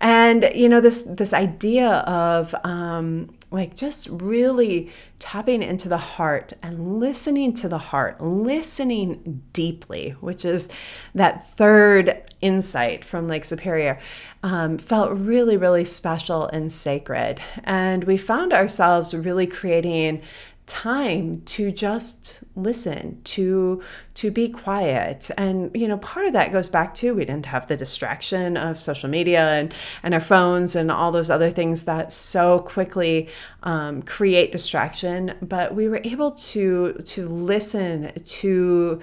And 0.00 0.48
you 0.54 0.68
know 0.68 0.80
this 0.80 1.02
this 1.02 1.34
idea 1.34 1.88
of 1.88 2.54
um, 2.62 3.34
like 3.50 3.74
just 3.74 4.06
really 4.08 4.92
tapping 5.18 5.64
into 5.64 5.88
the 5.88 5.98
heart 5.98 6.52
and 6.62 7.00
listening 7.00 7.52
to 7.54 7.68
the 7.68 7.78
heart, 7.78 8.20
listening 8.20 9.42
deeply, 9.52 10.10
which 10.20 10.44
is 10.44 10.68
that 11.12 11.44
third 11.56 12.22
insight 12.40 13.04
from 13.04 13.26
Lake 13.26 13.44
Superior, 13.44 13.98
um, 14.44 14.78
felt 14.78 15.10
really, 15.18 15.56
really 15.56 15.84
special 15.84 16.46
and 16.46 16.70
sacred. 16.70 17.40
And 17.64 18.04
we 18.04 18.16
found 18.16 18.52
ourselves 18.52 19.12
really 19.12 19.48
creating 19.48 20.22
time 20.70 21.42
to 21.42 21.72
just 21.72 22.44
listen 22.54 23.20
to 23.24 23.82
to 24.14 24.30
be 24.30 24.48
quiet. 24.48 25.28
And 25.36 25.70
you 25.74 25.88
know 25.88 25.98
part 25.98 26.26
of 26.26 26.32
that 26.34 26.52
goes 26.52 26.68
back 26.68 26.94
to 26.96 27.12
we 27.12 27.24
didn't 27.24 27.46
have 27.46 27.66
the 27.66 27.76
distraction 27.76 28.56
of 28.56 28.80
social 28.80 29.08
media 29.08 29.50
and 29.50 29.74
and 30.04 30.14
our 30.14 30.20
phones 30.20 30.76
and 30.76 30.90
all 30.90 31.10
those 31.10 31.28
other 31.28 31.50
things 31.50 31.82
that 31.84 32.12
so 32.12 32.60
quickly 32.60 33.28
um, 33.64 34.02
create 34.02 34.52
distraction. 34.52 35.34
But 35.42 35.74
we 35.74 35.88
were 35.88 36.00
able 36.04 36.30
to 36.30 36.92
to 36.92 37.28
listen 37.28 38.12
to 38.24 39.00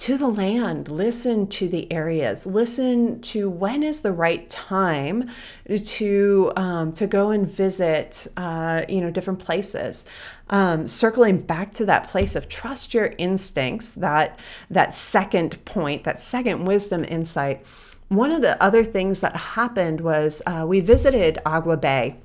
to 0.00 0.16
the 0.16 0.28
land, 0.28 0.90
listen 0.90 1.46
to 1.46 1.68
the 1.68 1.92
areas, 1.92 2.46
listen 2.46 3.20
to 3.20 3.50
when 3.50 3.82
is 3.82 4.00
the 4.00 4.12
right 4.12 4.48
time 4.48 5.28
to 5.68 6.50
um, 6.56 6.90
to 6.94 7.06
go 7.06 7.30
and 7.30 7.46
visit, 7.46 8.26
uh, 8.38 8.80
you 8.88 9.02
know, 9.02 9.10
different 9.10 9.40
places. 9.40 10.06
Um, 10.48 10.86
circling 10.86 11.42
back 11.42 11.74
to 11.74 11.84
that 11.84 12.08
place 12.08 12.34
of 12.34 12.48
trust 12.48 12.94
your 12.94 13.12
instincts, 13.18 13.90
that 13.90 14.38
that 14.70 14.94
second 14.94 15.62
point, 15.66 16.04
that 16.04 16.18
second 16.18 16.64
wisdom 16.64 17.04
insight. 17.04 17.66
One 18.08 18.32
of 18.32 18.40
the 18.40 18.60
other 18.60 18.82
things 18.82 19.20
that 19.20 19.36
happened 19.36 20.00
was 20.00 20.40
uh, 20.46 20.64
we 20.66 20.80
visited 20.80 21.38
Agawa 21.44 21.78
Bay 21.78 22.16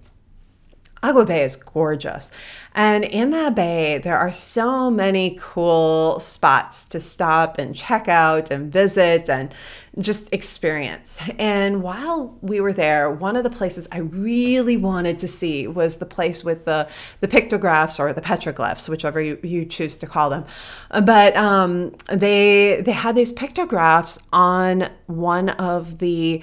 Agawa 1.06 1.28
Bay 1.28 1.44
is 1.44 1.56
gorgeous. 1.56 2.32
And 2.74 3.06
in 3.06 3.30
that 3.30 3.56
bay, 3.56 4.00
there 4.00 4.18
are 4.18 4.32
so 4.32 4.92
many 4.92 5.38
cool 5.40 6.20
spots 6.20 6.84
to 6.86 7.00
stop 7.00 7.58
and 7.58 7.76
check 7.76 8.08
out 8.08 8.52
and 8.52 8.72
visit 8.74 9.30
and 9.30 9.54
just 10.00 10.34
experience. 10.34 11.18
And 11.40 11.82
while 11.82 12.38
we 12.42 12.60
were 12.60 12.74
there, 12.74 13.10
one 13.10 13.38
of 13.38 13.44
the 13.44 13.50
places 13.50 13.88
I 13.92 14.00
really 14.00 14.76
wanted 14.76 15.20
to 15.20 15.28
see 15.28 15.68
was 15.68 15.98
the 15.98 16.06
place 16.06 16.44
with 16.44 16.66
the, 16.66 16.90
the 17.22 17.30
pictographs 17.30 18.00
or 18.00 18.12
the 18.12 18.22
petroglyphs, 18.22 18.90
whichever 18.90 19.22
you, 19.22 19.40
you 19.42 19.66
choose 19.66 19.96
to 19.98 20.08
call 20.08 20.30
them. 20.30 20.44
But 20.90 21.38
um, 21.38 21.94
they, 22.12 22.82
they 22.84 22.92
had 22.92 23.16
these 23.16 23.32
pictographs 23.32 24.20
on 24.34 24.90
one 25.06 25.50
of 25.50 26.00
the 26.00 26.42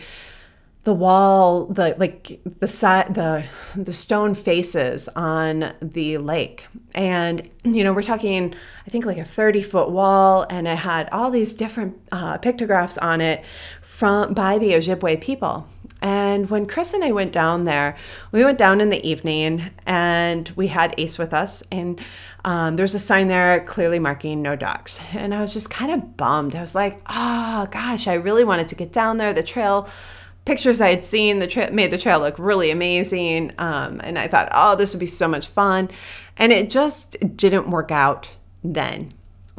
the 0.84 0.92
wall 0.92 1.66
the 1.66 1.94
like 1.98 2.40
the 2.58 2.66
side 2.66 3.14
the 3.14 3.44
the 3.76 3.92
stone 3.92 4.34
faces 4.34 5.08
on 5.14 5.72
the 5.80 6.18
lake. 6.18 6.66
And 6.94 7.48
you 7.62 7.84
know 7.84 7.92
we're 7.92 8.02
talking 8.02 8.54
i 8.86 8.90
think 8.90 9.06
like 9.06 9.18
a 9.18 9.24
30 9.24 9.62
foot 9.62 9.90
wall 9.90 10.44
and 10.50 10.66
it 10.66 10.78
had 10.78 11.08
all 11.10 11.30
these 11.30 11.54
different 11.54 11.96
uh, 12.10 12.36
pictographs 12.38 12.98
on 12.98 13.20
it 13.20 13.44
from 13.80 14.34
by 14.34 14.58
the 14.58 14.72
ojibwe 14.72 15.20
people. 15.20 15.68
And 16.00 16.50
when 16.50 16.66
chris 16.66 16.92
and 16.94 17.04
i 17.04 17.12
went 17.12 17.32
down 17.32 17.64
there 17.64 17.96
we 18.32 18.42
went 18.42 18.58
down 18.58 18.80
in 18.80 18.88
the 18.88 19.08
evening 19.08 19.70
and 19.86 20.50
we 20.56 20.66
had 20.66 20.94
ace 20.98 21.16
with 21.16 21.32
us 21.32 21.62
and 21.70 22.00
um, 22.44 22.74
there's 22.74 22.94
a 22.94 22.98
sign 22.98 23.28
there 23.28 23.60
clearly 23.60 24.00
marking 24.00 24.42
no 24.42 24.56
dogs 24.56 24.98
and 25.12 25.32
i 25.32 25.40
was 25.40 25.52
just 25.52 25.70
kind 25.70 25.92
of 25.92 26.16
bummed. 26.16 26.56
I 26.56 26.60
was 26.60 26.74
like 26.74 27.00
oh 27.08 27.68
gosh 27.70 28.08
i 28.08 28.14
really 28.14 28.42
wanted 28.42 28.66
to 28.68 28.74
get 28.74 28.92
down 28.92 29.18
there 29.18 29.32
the 29.32 29.44
trail 29.44 29.88
pictures 30.44 30.80
I 30.80 30.90
had 30.90 31.04
seen 31.04 31.38
the 31.38 31.46
tra- 31.46 31.72
made 31.72 31.90
the 31.90 31.98
trail 31.98 32.20
look 32.20 32.38
really 32.38 32.70
amazing, 32.70 33.52
um, 33.58 34.00
and 34.02 34.18
I 34.18 34.28
thought, 34.28 34.48
oh, 34.52 34.76
this 34.76 34.92
would 34.92 35.00
be 35.00 35.06
so 35.06 35.28
much 35.28 35.46
fun, 35.46 35.90
and 36.36 36.52
it 36.52 36.70
just 36.70 37.16
didn't 37.36 37.70
work 37.70 37.90
out 37.90 38.36
then. 38.64 39.12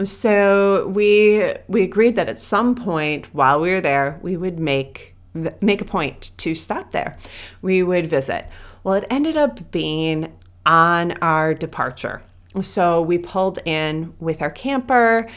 So 0.04 0.88
we 0.88 1.54
we 1.68 1.84
agreed 1.84 2.16
that 2.16 2.30
at 2.30 2.40
some 2.40 2.74
point 2.76 3.34
while 3.34 3.62
we 3.62 3.70
were 3.70 3.82
there, 3.82 4.20
we 4.24 4.38
would 4.38 4.60
make 4.60 5.16
make 5.62 5.82
a 5.82 5.86
point 5.86 6.32
to 6.38 6.56
stop 6.56 6.92
there. 6.92 7.18
We 7.62 7.84
would 7.84 8.08
visit. 8.08 8.48
Well, 8.84 8.96
it 8.96 9.06
ended 9.10 9.38
up 9.38 9.72
being 9.72 10.36
on 10.66 11.14
our 11.22 11.54
departure. 11.54 12.24
So 12.62 13.02
we 13.02 13.18
pulled 13.18 13.60
in 13.66 14.14
with 14.20 14.42
our 14.42 14.52
camper 14.52 15.30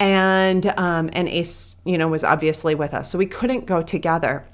and 0.00 0.66
um, 0.78 1.10
and 1.12 1.28
Ace, 1.28 1.76
you 1.84 1.98
know, 1.98 2.08
was 2.08 2.24
obviously 2.24 2.74
with 2.74 2.94
us. 2.94 3.10
So 3.10 3.18
we 3.18 3.26
couldn't 3.26 3.66
go 3.66 3.82
together. 3.82 4.44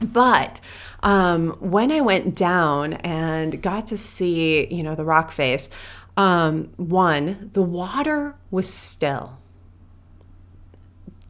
But 0.00 0.60
um, 1.02 1.50
when 1.60 1.92
I 1.92 2.00
went 2.00 2.34
down 2.34 2.94
and 2.94 3.62
got 3.62 3.86
to 3.88 3.98
see, 3.98 4.66
you 4.72 4.82
know, 4.82 4.94
the 4.94 5.04
rock 5.04 5.30
face, 5.30 5.70
um, 6.16 6.70
one, 6.76 7.50
the 7.52 7.62
water 7.62 8.36
was 8.50 8.72
still. 8.72 9.38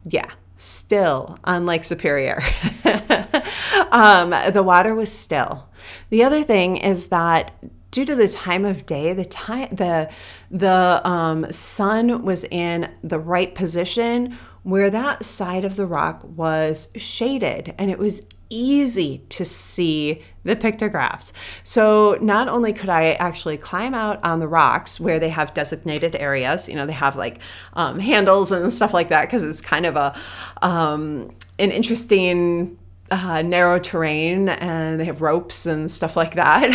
Yeah, 0.03 0.31
still 0.57 1.39
on 1.43 1.65
Lake 1.65 1.83
Superior. 1.83 2.41
um, 3.91 4.33
the 4.51 4.63
water 4.63 4.93
was 4.93 5.11
still. 5.11 5.67
The 6.09 6.23
other 6.23 6.43
thing 6.43 6.77
is 6.77 7.05
that 7.05 7.51
due 7.91 8.05
to 8.05 8.15
the 8.15 8.27
time 8.27 8.65
of 8.65 8.85
day, 8.85 9.13
the 9.13 9.25
time 9.25 9.69
the 9.71 10.09
the 10.51 11.07
um, 11.07 11.51
sun 11.51 12.23
was 12.23 12.43
in 12.45 12.91
the 13.03 13.19
right 13.19 13.55
position 13.55 14.37
where 14.63 14.89
that 14.89 15.23
side 15.23 15.63
of 15.63 15.75
the 15.75 15.85
rock 15.85 16.23
was 16.23 16.89
shaded 16.95 17.73
and 17.77 17.91
it 17.91 17.99
was 17.99 18.23
easy 18.49 19.19
to 19.29 19.45
see 19.45 20.23
the 20.43 20.55
pictographs. 20.55 21.33
So 21.63 22.17
not 22.21 22.47
only 22.47 22.71
could 22.71 22.89
I 22.89 23.13
actually 23.13 23.57
climb 23.57 23.93
out 23.93 24.23
on 24.23 24.39
the 24.39 24.47
rocks 24.47 24.99
where 24.99 25.19
they 25.19 25.29
have 25.29 25.53
designated 25.53 26.15
areas, 26.15 26.69
you 26.69 26.75
know, 26.75 26.85
they 26.85 26.93
have 26.93 27.15
like 27.15 27.39
um, 27.73 27.99
handles 27.99 28.51
and 28.51 28.71
stuff 28.71 28.93
like 28.93 29.09
that 29.09 29.25
because 29.25 29.43
it's 29.43 29.61
kind 29.61 29.85
of 29.85 29.95
a 29.95 30.15
um, 30.61 31.31
an 31.57 31.71
interesting 31.71 32.77
uh, 33.11 33.41
narrow 33.43 33.79
terrain 33.79 34.49
and 34.49 34.99
they 34.99 35.05
have 35.05 35.21
ropes 35.21 35.65
and 35.65 35.91
stuff 35.91 36.15
like 36.15 36.35
that. 36.35 36.71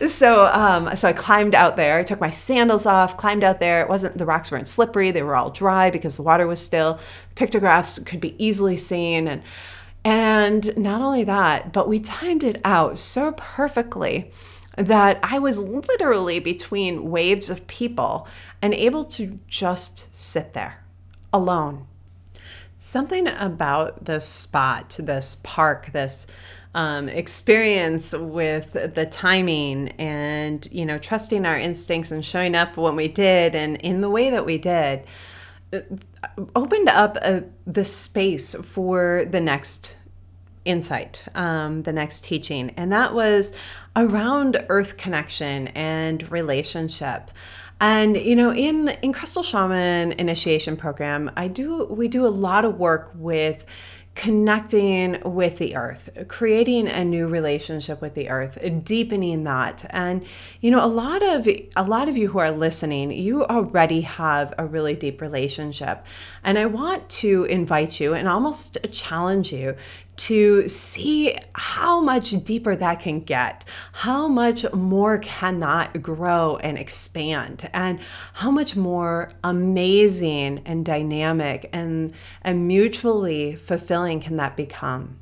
so, 0.08 0.46
um, 0.46 0.94
so 0.96 1.08
I 1.08 1.12
climbed 1.12 1.54
out 1.54 1.76
there. 1.76 1.98
I 1.98 2.02
took 2.02 2.20
my 2.20 2.30
sandals 2.30 2.86
off, 2.86 3.16
climbed 3.16 3.44
out 3.44 3.60
there. 3.60 3.80
It 3.80 3.88
wasn't 3.88 4.18
the 4.18 4.26
rocks 4.26 4.50
weren't 4.50 4.66
slippery; 4.66 5.10
they 5.12 5.22
were 5.22 5.36
all 5.36 5.50
dry 5.50 5.90
because 5.90 6.16
the 6.16 6.22
water 6.22 6.46
was 6.46 6.60
still. 6.64 6.98
Pictographs 7.36 7.98
could 8.00 8.20
be 8.20 8.34
easily 8.44 8.76
seen, 8.76 9.28
and 9.28 9.42
and 10.06 10.72
not 10.76 11.02
only 11.02 11.24
that, 11.24 11.72
but 11.72 11.88
we 11.88 11.98
timed 11.98 12.44
it 12.44 12.60
out 12.64 12.96
so 12.96 13.32
perfectly 13.32 14.30
that 14.76 15.18
I 15.20 15.40
was 15.40 15.58
literally 15.58 16.38
between 16.38 17.10
waves 17.10 17.50
of 17.50 17.66
people 17.66 18.28
and 18.62 18.72
able 18.72 19.04
to 19.06 19.40
just 19.48 20.14
sit 20.14 20.54
there 20.54 20.84
alone. 21.32 21.88
Something 22.78 23.26
about 23.26 24.04
this 24.04 24.24
spot, 24.28 24.90
this 25.00 25.40
park, 25.42 25.90
this 25.90 26.28
um, 26.72 27.08
experience 27.08 28.12
with 28.12 28.74
the 28.94 29.06
timing 29.06 29.88
and, 29.98 30.68
you 30.70 30.86
know, 30.86 30.98
trusting 30.98 31.44
our 31.44 31.58
instincts 31.58 32.12
and 32.12 32.24
showing 32.24 32.54
up 32.54 32.76
when 32.76 32.94
we 32.94 33.08
did 33.08 33.56
and 33.56 33.76
in 33.78 34.02
the 34.02 34.10
way 34.10 34.30
that 34.30 34.46
we 34.46 34.56
did 34.56 35.02
uh, 35.72 35.80
opened 36.54 36.88
up 36.88 37.16
a, 37.16 37.42
the 37.66 37.84
space 37.84 38.54
for 38.54 39.24
the 39.28 39.40
next 39.40 39.95
insight, 40.66 41.24
um, 41.34 41.82
the 41.82 41.92
next 41.92 42.24
teaching. 42.24 42.70
And 42.76 42.92
that 42.92 43.14
was 43.14 43.52
around 43.94 44.64
earth 44.68 44.96
connection 44.96 45.68
and 45.68 46.30
relationship. 46.30 47.30
And 47.80 48.16
you 48.16 48.36
know, 48.36 48.52
in 48.52 48.88
in 49.02 49.12
Crystal 49.12 49.42
Shaman 49.42 50.12
initiation 50.12 50.76
program, 50.76 51.30
I 51.36 51.48
do 51.48 51.86
we 51.86 52.08
do 52.08 52.26
a 52.26 52.28
lot 52.28 52.64
of 52.64 52.78
work 52.78 53.12
with 53.14 53.64
connecting 54.16 55.20
with 55.26 55.58
the 55.58 55.76
earth, 55.76 56.08
creating 56.26 56.88
a 56.88 57.04
new 57.04 57.28
relationship 57.28 58.00
with 58.00 58.14
the 58.14 58.30
earth, 58.30 58.58
deepening 58.82 59.44
that. 59.44 59.84
And 59.90 60.24
you 60.62 60.70
know, 60.70 60.82
a 60.82 60.88
lot 60.88 61.22
of 61.22 61.46
a 61.46 61.84
lot 61.84 62.08
of 62.08 62.16
you 62.16 62.28
who 62.28 62.38
are 62.38 62.50
listening, 62.50 63.10
you 63.10 63.44
already 63.44 64.00
have 64.00 64.54
a 64.56 64.64
really 64.64 64.94
deep 64.94 65.20
relationship. 65.20 66.04
And 66.42 66.58
I 66.58 66.64
want 66.64 67.08
to 67.10 67.44
invite 67.44 68.00
you 68.00 68.14
and 68.14 68.26
almost 68.26 68.78
challenge 68.90 69.52
you 69.52 69.76
to 70.16 70.66
see 70.68 71.36
how 71.54 72.00
much 72.00 72.30
deeper 72.44 72.74
that 72.74 73.00
can 73.00 73.20
get, 73.20 73.64
how 73.92 74.26
much 74.28 74.70
more 74.72 75.18
can 75.18 75.60
that 75.60 76.02
grow 76.02 76.56
and 76.58 76.78
expand, 76.78 77.68
and 77.72 78.00
how 78.34 78.50
much 78.50 78.76
more 78.76 79.32
amazing 79.44 80.62
and 80.64 80.84
dynamic 80.84 81.68
and, 81.72 82.12
and 82.42 82.66
mutually 82.66 83.54
fulfilling 83.54 84.20
can 84.20 84.36
that 84.36 84.56
become. 84.56 85.18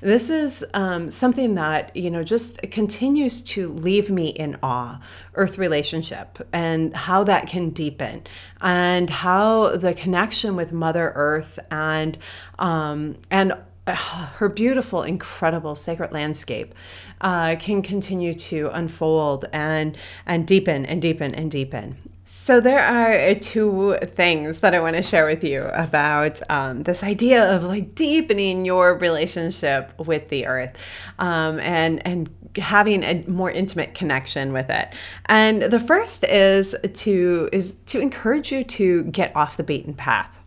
This 0.00 0.30
is 0.30 0.64
um, 0.74 1.08
something 1.08 1.54
that, 1.54 1.96
you 1.96 2.10
know, 2.10 2.22
just 2.22 2.60
continues 2.70 3.42
to 3.42 3.72
leave 3.72 4.10
me 4.10 4.28
in 4.28 4.56
awe 4.62 5.00
Earth 5.34 5.58
relationship 5.58 6.46
and 6.52 6.94
how 6.94 7.24
that 7.24 7.46
can 7.46 7.70
deepen 7.70 8.22
and 8.60 9.08
how 9.08 9.76
the 9.76 9.94
connection 9.94 10.54
with 10.54 10.72
Mother 10.72 11.12
Earth 11.14 11.58
and, 11.70 12.18
um, 12.58 13.16
and 13.30 13.54
her 14.36 14.48
beautiful, 14.48 15.02
incredible 15.02 15.74
sacred 15.74 16.12
landscape 16.12 16.74
uh, 17.20 17.56
can 17.58 17.82
continue 17.82 18.34
to 18.34 18.70
unfold 18.72 19.44
and 19.52 19.96
and 20.26 20.46
deepen 20.46 20.86
and 20.86 21.02
deepen 21.02 21.34
and 21.34 21.50
deepen. 21.50 21.96
So, 22.26 22.58
there 22.58 22.82
are 22.82 23.34
two 23.34 23.98
things 24.02 24.60
that 24.60 24.74
I 24.74 24.80
want 24.80 24.96
to 24.96 25.02
share 25.02 25.26
with 25.26 25.44
you 25.44 25.64
about 25.72 26.40
um, 26.48 26.82
this 26.82 27.02
idea 27.02 27.54
of 27.54 27.64
like 27.64 27.94
deepening 27.94 28.64
your 28.64 28.96
relationship 28.96 29.92
with 29.98 30.30
the 30.30 30.46
earth 30.46 30.76
um, 31.18 31.60
and, 31.60 32.04
and 32.06 32.30
having 32.56 33.04
a 33.04 33.22
more 33.28 33.50
intimate 33.50 33.94
connection 33.94 34.54
with 34.54 34.70
it. 34.70 34.88
And 35.26 35.62
the 35.62 35.78
first 35.78 36.24
is 36.24 36.74
to 36.94 37.48
is 37.52 37.74
to 37.86 38.00
encourage 38.00 38.50
you 38.50 38.64
to 38.64 39.04
get 39.04 39.34
off 39.36 39.58
the 39.58 39.62
beaten 39.62 39.92
path. 39.92 40.43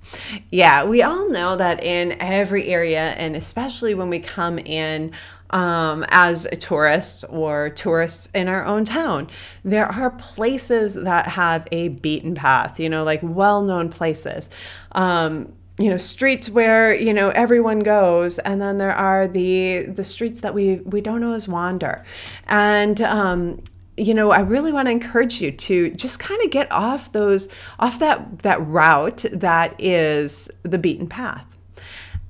Yeah, 0.52 0.84
we 0.84 1.02
all 1.02 1.30
know 1.30 1.56
that 1.56 1.84
in 1.84 2.16
every 2.20 2.68
area, 2.68 3.10
and 3.18 3.36
especially 3.36 3.94
when 3.94 4.10
we 4.10 4.20
come 4.20 4.60
in 4.60 5.12
um, 5.50 6.06
as 6.10 6.46
a 6.46 6.56
tourist 6.56 7.24
or 7.30 7.70
tourists 7.70 8.30
in 8.34 8.48
our 8.48 8.66
own 8.66 8.86
town. 8.86 9.30
There 9.64 9.86
are 9.86 10.12
places 10.12 10.94
that 10.94 11.28
have 11.30 11.68
a 11.72 11.90
beaten 11.90 12.36
path, 12.36 12.80
you 12.80 12.90
know, 12.90 13.04
like 13.04 13.22
well 13.24 13.62
known 13.62 13.90
places. 13.90 14.50
Um, 14.94 15.54
you 15.80 15.92
know 15.92 15.98
streets 15.98 16.50
where 16.50 16.92
you 16.92 17.14
know 17.14 17.30
everyone 17.30 17.82
goes 17.82 18.40
and 18.40 18.60
then 18.60 18.80
there 18.80 18.94
are 18.96 19.28
the 19.28 19.84
the 19.84 20.04
streets 20.04 20.42
that 20.42 20.56
we 20.56 20.78
we 20.78 21.02
don't 21.02 21.22
as 21.22 21.48
wander 21.48 22.04
and 22.48 23.00
um 23.02 23.62
you 23.98 24.14
know 24.14 24.32
i 24.32 24.40
really 24.40 24.72
want 24.72 24.88
to 24.88 24.92
encourage 24.92 25.42
you 25.42 25.52
to 25.52 25.90
just 25.92 26.20
kind 26.20 26.42
of 26.44 26.52
get 26.52 26.72
off 26.72 27.12
those 27.12 27.50
off 27.80 28.00
that 28.00 28.40
that 28.40 28.66
route 28.66 29.26
that 29.32 29.76
is 29.80 30.50
the 30.64 30.78
beaten 30.78 31.08
path 31.08 31.46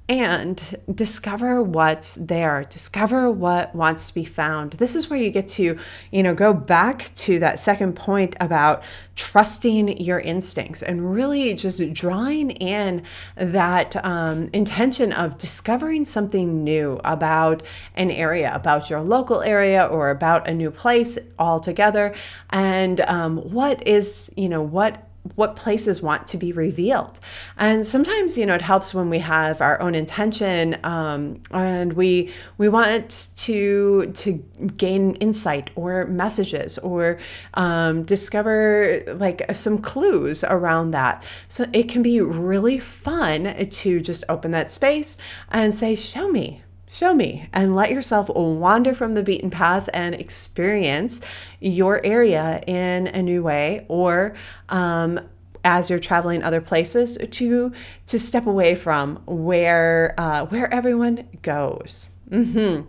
and 0.10 0.78
discover 0.94 1.62
what's 1.62 2.16
there. 2.16 2.66
Discover 2.70 3.30
what 3.32 3.76
wants 3.76 4.08
to 4.08 4.14
be 4.14 4.24
found. 4.24 4.74
This 4.74 4.96
is 4.96 5.10
where 5.10 5.20
you 5.20 5.30
get 5.30 5.48
to 5.50 5.78
you 6.12 6.24
know 6.24 6.34
go 6.34 6.54
back 6.54 7.14
to 7.16 7.40
that 7.40 7.60
second 7.60 7.96
point 7.96 8.36
about 8.40 8.84
trusting 9.16 10.00
your 10.00 10.20
instincts 10.20 10.82
and 10.82 11.12
really 11.12 11.54
just 11.56 11.94
drawing 11.94 12.52
in 12.52 13.04
that 13.36 13.96
um, 14.06 14.50
intention 14.54 15.12
of 15.12 15.38
discovering 15.38 16.06
something 16.06 16.64
new 16.64 17.02
about 17.04 17.64
an 17.96 18.12
area 18.12 18.54
about 18.54 18.90
your 18.90 19.02
local 19.02 19.42
area 19.42 19.84
or 19.86 20.10
about 20.10 20.48
a 20.48 20.54
new 20.54 20.72
place 20.72 21.18
altogether. 21.38 22.16
And 22.52 23.02
um, 23.02 23.38
what 23.38 23.86
is 23.86 24.30
you 24.38 24.48
know 24.48 24.62
what 24.62 25.04
what 25.36 25.56
places 25.56 26.02
want 26.02 26.28
to 26.28 26.38
be 26.38 26.52
revealed. 26.52 27.20
And 27.58 27.86
sometimes, 27.86 28.38
you 28.38 28.46
know, 28.46 28.56
it 28.56 28.62
helps 28.62 28.94
when 28.94 29.10
we 29.10 29.20
have 29.20 29.62
our 29.62 29.80
own 29.82 29.96
intention 29.96 30.78
um, 30.84 31.42
and 31.52 31.94
we 31.94 32.32
we 32.58 32.70
want 32.70 33.30
to 33.38 34.12
to 34.12 34.44
gain 34.76 35.16
insight 35.16 35.70
or 35.76 36.06
messages 36.06 36.78
or 36.80 37.20
um, 37.56 38.04
discover 38.04 39.02
like 39.16 39.44
some 39.54 39.78
clues 39.78 40.44
around 40.44 40.92
that. 40.92 41.26
So 41.48 41.66
it 41.74 41.90
can 41.90 42.02
be 42.02 42.22
really 42.22 42.80
fun 42.80 43.68
to 43.70 44.00
just 44.00 44.24
open 44.30 44.52
that 44.52 44.72
space 44.72 45.18
and 45.52 45.74
say, 45.74 45.96
"Show 45.96 46.30
me." 46.30 46.64
Show 46.90 47.14
me 47.14 47.50
and 47.52 47.76
let 47.76 47.92
yourself 47.92 48.30
wander 48.30 48.94
from 48.94 49.14
the 49.14 49.22
beaten 49.22 49.50
path 49.50 49.90
and 49.94 50.16
experience 50.16 51.22
your 51.60 52.04
area 52.06 52.64
in 52.66 53.08
a 53.08 53.22
new 53.22 53.44
way 53.44 53.86
or 53.90 54.36
um, 54.70 55.20
as 55.66 55.90
you're 55.90 56.00
traveling 56.00 56.44
other 56.44 56.62
places 56.62 57.18
to 57.30 57.74
to 58.06 58.18
step 58.18 58.48
away 58.48 58.74
from 58.74 59.18
where 59.26 60.16
uh, 60.18 60.46
where 60.46 60.74
everyone 60.74 61.28
goes. 61.42 62.10
Mm-hmm. 62.32 62.88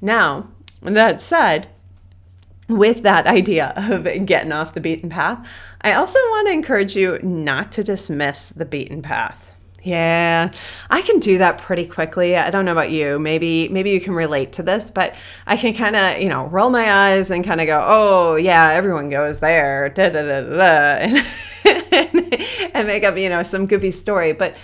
Now, 0.00 0.48
that 0.82 1.20
said, 1.20 1.68
with 2.68 3.02
that 3.02 3.26
idea 3.26 3.72
of 3.76 4.04
getting 4.26 4.52
off 4.52 4.74
the 4.74 4.80
beaten 4.80 5.10
path, 5.10 5.44
I 5.80 5.92
also 5.92 6.18
want 6.18 6.48
to 6.48 6.54
encourage 6.54 6.94
you 6.94 7.18
not 7.20 7.72
to 7.72 7.84
dismiss 7.84 8.50
the 8.50 8.64
beaten 8.64 9.02
path. 9.02 9.49
Yeah, 9.82 10.52
I 10.90 11.00
can 11.02 11.20
do 11.20 11.38
that 11.38 11.58
pretty 11.58 11.86
quickly. 11.86 12.36
I 12.36 12.50
don't 12.50 12.66
know 12.66 12.72
about 12.72 12.90
you. 12.90 13.18
Maybe 13.18 13.68
maybe 13.70 13.90
you 13.90 14.00
can 14.00 14.12
relate 14.12 14.52
to 14.52 14.62
this, 14.62 14.90
but 14.90 15.14
I 15.46 15.56
can 15.56 15.72
kind 15.72 15.96
of, 15.96 16.20
you 16.20 16.28
know, 16.28 16.46
roll 16.48 16.68
my 16.68 16.92
eyes 16.92 17.30
and 17.30 17.42
kind 17.42 17.62
of 17.62 17.66
go, 17.66 17.82
"Oh, 17.86 18.34
yeah, 18.36 18.72
everyone 18.72 19.08
goes 19.08 19.38
there." 19.38 19.88
Da 19.88 20.10
da 20.10 20.22
da 20.22 20.40
da. 20.42 21.22
And, 21.92 22.34
and 22.72 22.86
make 22.86 23.04
up, 23.04 23.16
you 23.18 23.28
know, 23.28 23.42
some 23.42 23.66
goofy 23.66 23.90
story, 23.90 24.32
but 24.32 24.56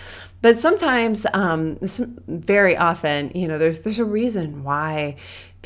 but 0.42 0.58
sometimes 0.58 1.26
um, 1.34 1.78
very 2.28 2.76
often 2.76 3.32
you 3.34 3.48
know 3.48 3.58
there's 3.58 3.80
there's 3.80 3.98
a 3.98 4.04
reason 4.04 4.62
why 4.62 5.16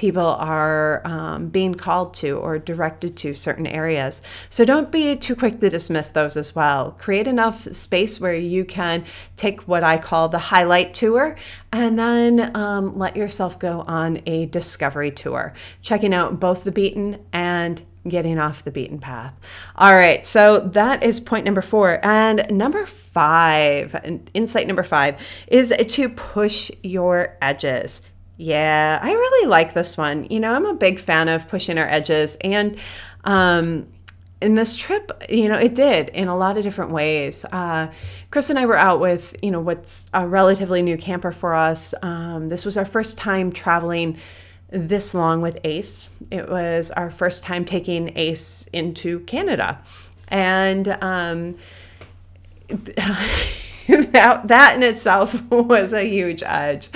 people 0.01 0.23
are 0.23 1.07
um, 1.07 1.51
being 1.51 1.75
called 1.75 2.15
to 2.15 2.39
or 2.39 2.59
directed 2.59 3.15
to 3.19 3.35
certain 3.35 3.67
areas. 3.67 4.23
So 4.49 4.65
don't 4.65 4.91
be 4.91 5.15
too 5.15 5.37
quick 5.37 5.61
to 5.61 5.69
dismiss 5.69 6.09
those 6.09 6.39
as 6.39 6.57
well. 6.57 6.93
Create 6.93 7.27
enough 7.27 7.71
space 7.75 8.19
where 8.19 8.35
you 8.35 8.65
can 8.65 9.05
take 9.37 9.69
what 9.69 9.85
I 9.85 9.99
call 9.99 10.31
the 10.31 10.39
highlight 10.39 10.95
tour 10.95 11.37
and 11.71 11.99
then 11.99 12.57
um, 12.57 12.97
let 12.97 13.15
yourself 13.15 13.59
go 13.59 13.83
on 13.83 14.23
a 14.25 14.47
discovery 14.47 15.11
tour, 15.11 15.53
checking 15.83 16.15
out 16.15 16.41
both 16.41 16.65
the 16.65 16.73
beaten 16.73 17.23
and 17.31 17.83
getting 18.09 18.39
off 18.39 18.65
the 18.65 18.71
beaten 18.71 18.99
path. 18.99 19.35
All 19.77 19.95
right, 19.95 20.25
so 20.25 20.61
that 20.61 21.03
is 21.03 21.21
point 21.21 21.45
number 21.45 21.61
four. 21.61 22.01
And 22.03 22.47
number 22.51 22.87
five, 22.87 23.95
insight 24.33 24.67
number 24.67 24.83
five, 24.83 25.21
is 25.47 25.75
to 25.79 26.09
push 26.09 26.71
your 26.83 27.37
edges. 27.43 28.01
Yeah, 28.43 28.99
I 29.03 29.13
really 29.13 29.49
like 29.51 29.75
this 29.75 29.99
one. 29.99 30.27
You 30.31 30.41
know, 30.41 30.55
I'm 30.55 30.65
a 30.65 30.73
big 30.73 30.99
fan 30.99 31.29
of 31.29 31.47
pushing 31.47 31.77
our 31.77 31.87
edges. 31.87 32.39
And 32.41 32.79
um, 33.25 33.87
in 34.41 34.55
this 34.55 34.77
trip, 34.77 35.13
you 35.29 35.47
know, 35.47 35.59
it 35.59 35.75
did 35.75 36.09
in 36.09 36.27
a 36.27 36.35
lot 36.35 36.57
of 36.57 36.63
different 36.63 36.91
ways. 36.91 37.45
Uh, 37.45 37.93
Chris 38.31 38.49
and 38.49 38.59
I 38.59 38.65
were 38.65 38.79
out 38.79 38.99
with, 38.99 39.37
you 39.43 39.51
know, 39.51 39.61
what's 39.61 40.09
a 40.15 40.27
relatively 40.27 40.81
new 40.81 40.97
camper 40.97 41.33
for 41.33 41.55
us. 41.55 41.93
Um, 42.01 42.49
this 42.49 42.65
was 42.65 42.79
our 42.79 42.87
first 42.87 43.19
time 43.19 43.53
traveling 43.53 44.17
this 44.71 45.13
long 45.13 45.43
with 45.43 45.59
Ace. 45.65 46.09
It 46.31 46.49
was 46.49 46.91
our 46.93 47.11
first 47.11 47.45
time 47.45 47.67
taking 47.67 48.17
Ace 48.17 48.67
into 48.73 49.21
Canada. 49.21 49.83
And 50.29 50.89
um, 51.03 51.57
that, 54.13 54.49
that 54.49 54.77
in 54.77 54.83
itself 54.83 55.43
was 55.51 55.93
a 55.93 56.03
huge 56.03 56.43
edge. 56.45 56.89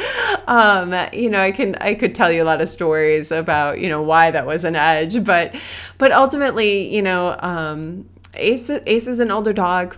Um, 0.47 0.95
you 1.13 1.31
know, 1.31 1.41
I 1.41 1.51
can 1.51 1.75
I 1.77 1.95
could 1.95 2.15
tell 2.15 2.31
you 2.31 2.43
a 2.43 2.45
lot 2.45 2.61
of 2.61 2.69
stories 2.69 3.33
about 3.33 3.81
you 3.81 3.89
know 3.89 4.03
why 4.03 4.31
that 4.31 4.47
was 4.47 4.65
an 4.65 4.77
edge, 4.77 5.25
but 5.25 5.55
but 5.99 6.13
ultimately, 6.13 6.95
you 6.95 7.03
know, 7.03 7.37
um, 7.41 8.09
Ace 8.35 8.71
Ace 8.71 9.07
is 9.07 9.21
an 9.21 9.31
older 9.31 9.53
dog. 9.53 9.97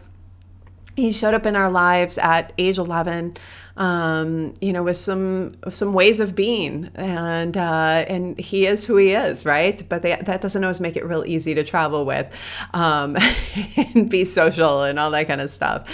He 0.95 1.13
showed 1.13 1.35
up 1.35 1.45
in 1.45 1.57
our 1.57 1.71
lives 1.71 2.17
at 2.19 2.53
age 2.57 2.79
eleven 2.79 3.37
um, 3.77 4.55
you 4.61 4.73
know, 4.73 4.83
with 4.83 4.97
some 4.97 5.55
some 5.71 5.93
ways 5.93 6.19
of 6.21 6.35
being, 6.35 6.91
and 6.95 7.57
uh, 7.57 8.05
and 8.09 8.39
he 8.39 8.67
is 8.67 8.87
who 8.87 8.97
he 8.97 9.13
is, 9.13 9.45
right? 9.45 9.87
But 9.89 10.03
they, 10.03 10.17
that 10.17 10.41
doesn't 10.41 10.65
always 10.65 10.81
make 10.81 10.97
it 10.97 11.05
real 11.05 11.25
easy 11.27 11.55
to 11.55 11.63
travel 11.63 12.07
with, 12.07 12.35
um, 12.73 13.17
and 13.77 14.09
be 14.09 14.25
social 14.25 14.83
and 14.83 14.99
all 14.99 15.11
that 15.11 15.27
kind 15.27 15.43
of 15.43 15.51
stuff. 15.51 15.89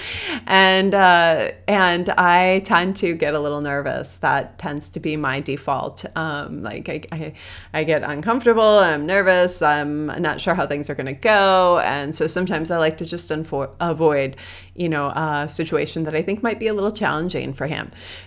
And 0.47 0.95
uh, 0.95 1.51
and 1.67 2.09
I 2.11 2.61
tend 2.65 2.97
to 2.97 3.15
get 3.15 3.35
a 3.35 3.41
little 3.41 3.61
nervous. 3.61 4.17
That 4.17 4.59
tends 4.59 4.89
to 4.91 5.01
be 5.01 5.17
my 5.17 5.41
default. 5.41 6.05
Um, 6.17 6.63
like 6.63 6.89
I, 6.89 7.03
I, 7.11 7.33
I 7.75 7.85
get 7.85 8.05
uncomfortable. 8.05 8.63
I'm 8.63 9.07
nervous. 9.07 9.61
I'm 9.61 10.07
not 10.07 10.41
sure 10.41 10.55
how 10.55 10.69
things 10.69 10.89
are 10.89 10.95
going 10.95 11.07
to 11.07 11.13
go, 11.13 11.81
and 11.81 12.15
so 12.15 12.29
sometimes 12.29 12.71
I 12.71 12.79
like 12.79 12.97
to 12.99 13.05
just 13.05 13.29
unfo- 13.31 13.73
avoid, 13.81 14.37
you 14.77 14.89
know, 14.89 15.09
a 15.09 15.49
situation 15.49 16.05
that 16.05 16.15
I 16.15 16.23
think 16.23 16.45
might 16.45 16.61
be 16.61 16.69
a 16.69 16.75
little 16.75 16.93
challenging 16.93 17.53
for 17.53 17.72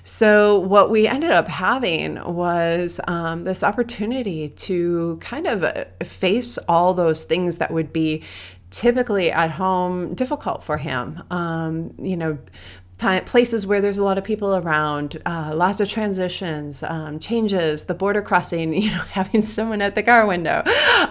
So, 0.04 0.60
what 0.60 0.90
we 0.90 1.08
ended 1.08 1.32
up 1.32 1.48
having 1.48 2.24
was 2.24 3.00
um, 3.08 3.44
this 3.44 3.64
opportunity 3.64 4.50
to 4.50 5.18
kind 5.22 5.48
of 5.48 5.64
uh, 5.64 5.86
face 6.04 6.58
all 6.70 6.94
those 6.94 7.24
things 7.24 7.58
that 7.58 7.72
would 7.72 7.92
be 7.94 8.24
typically 8.72 9.32
at 9.32 9.52
home 9.52 10.14
difficult 10.16 10.64
for 10.64 10.78
him. 10.78 11.24
Um, 11.32 11.94
you 11.98 12.18
know, 12.18 12.38
Time, 12.98 13.26
places 13.26 13.68
where 13.68 13.82
there's 13.82 13.98
a 13.98 14.06
lot 14.06 14.18
of 14.18 14.24
people 14.24 14.56
around, 14.56 15.22
uh, 15.26 15.52
lots 15.54 15.82
of 15.82 15.90
transitions, 15.90 16.82
um, 16.82 17.20
changes, 17.20 17.84
the 17.84 17.94
border 17.94 18.22
crossing, 18.22 18.74
you 18.82 18.90
know, 18.90 19.02
having 19.12 19.42
someone 19.42 19.82
at 19.82 19.96
the 19.96 20.04
car 20.04 20.26
window, 20.26 20.64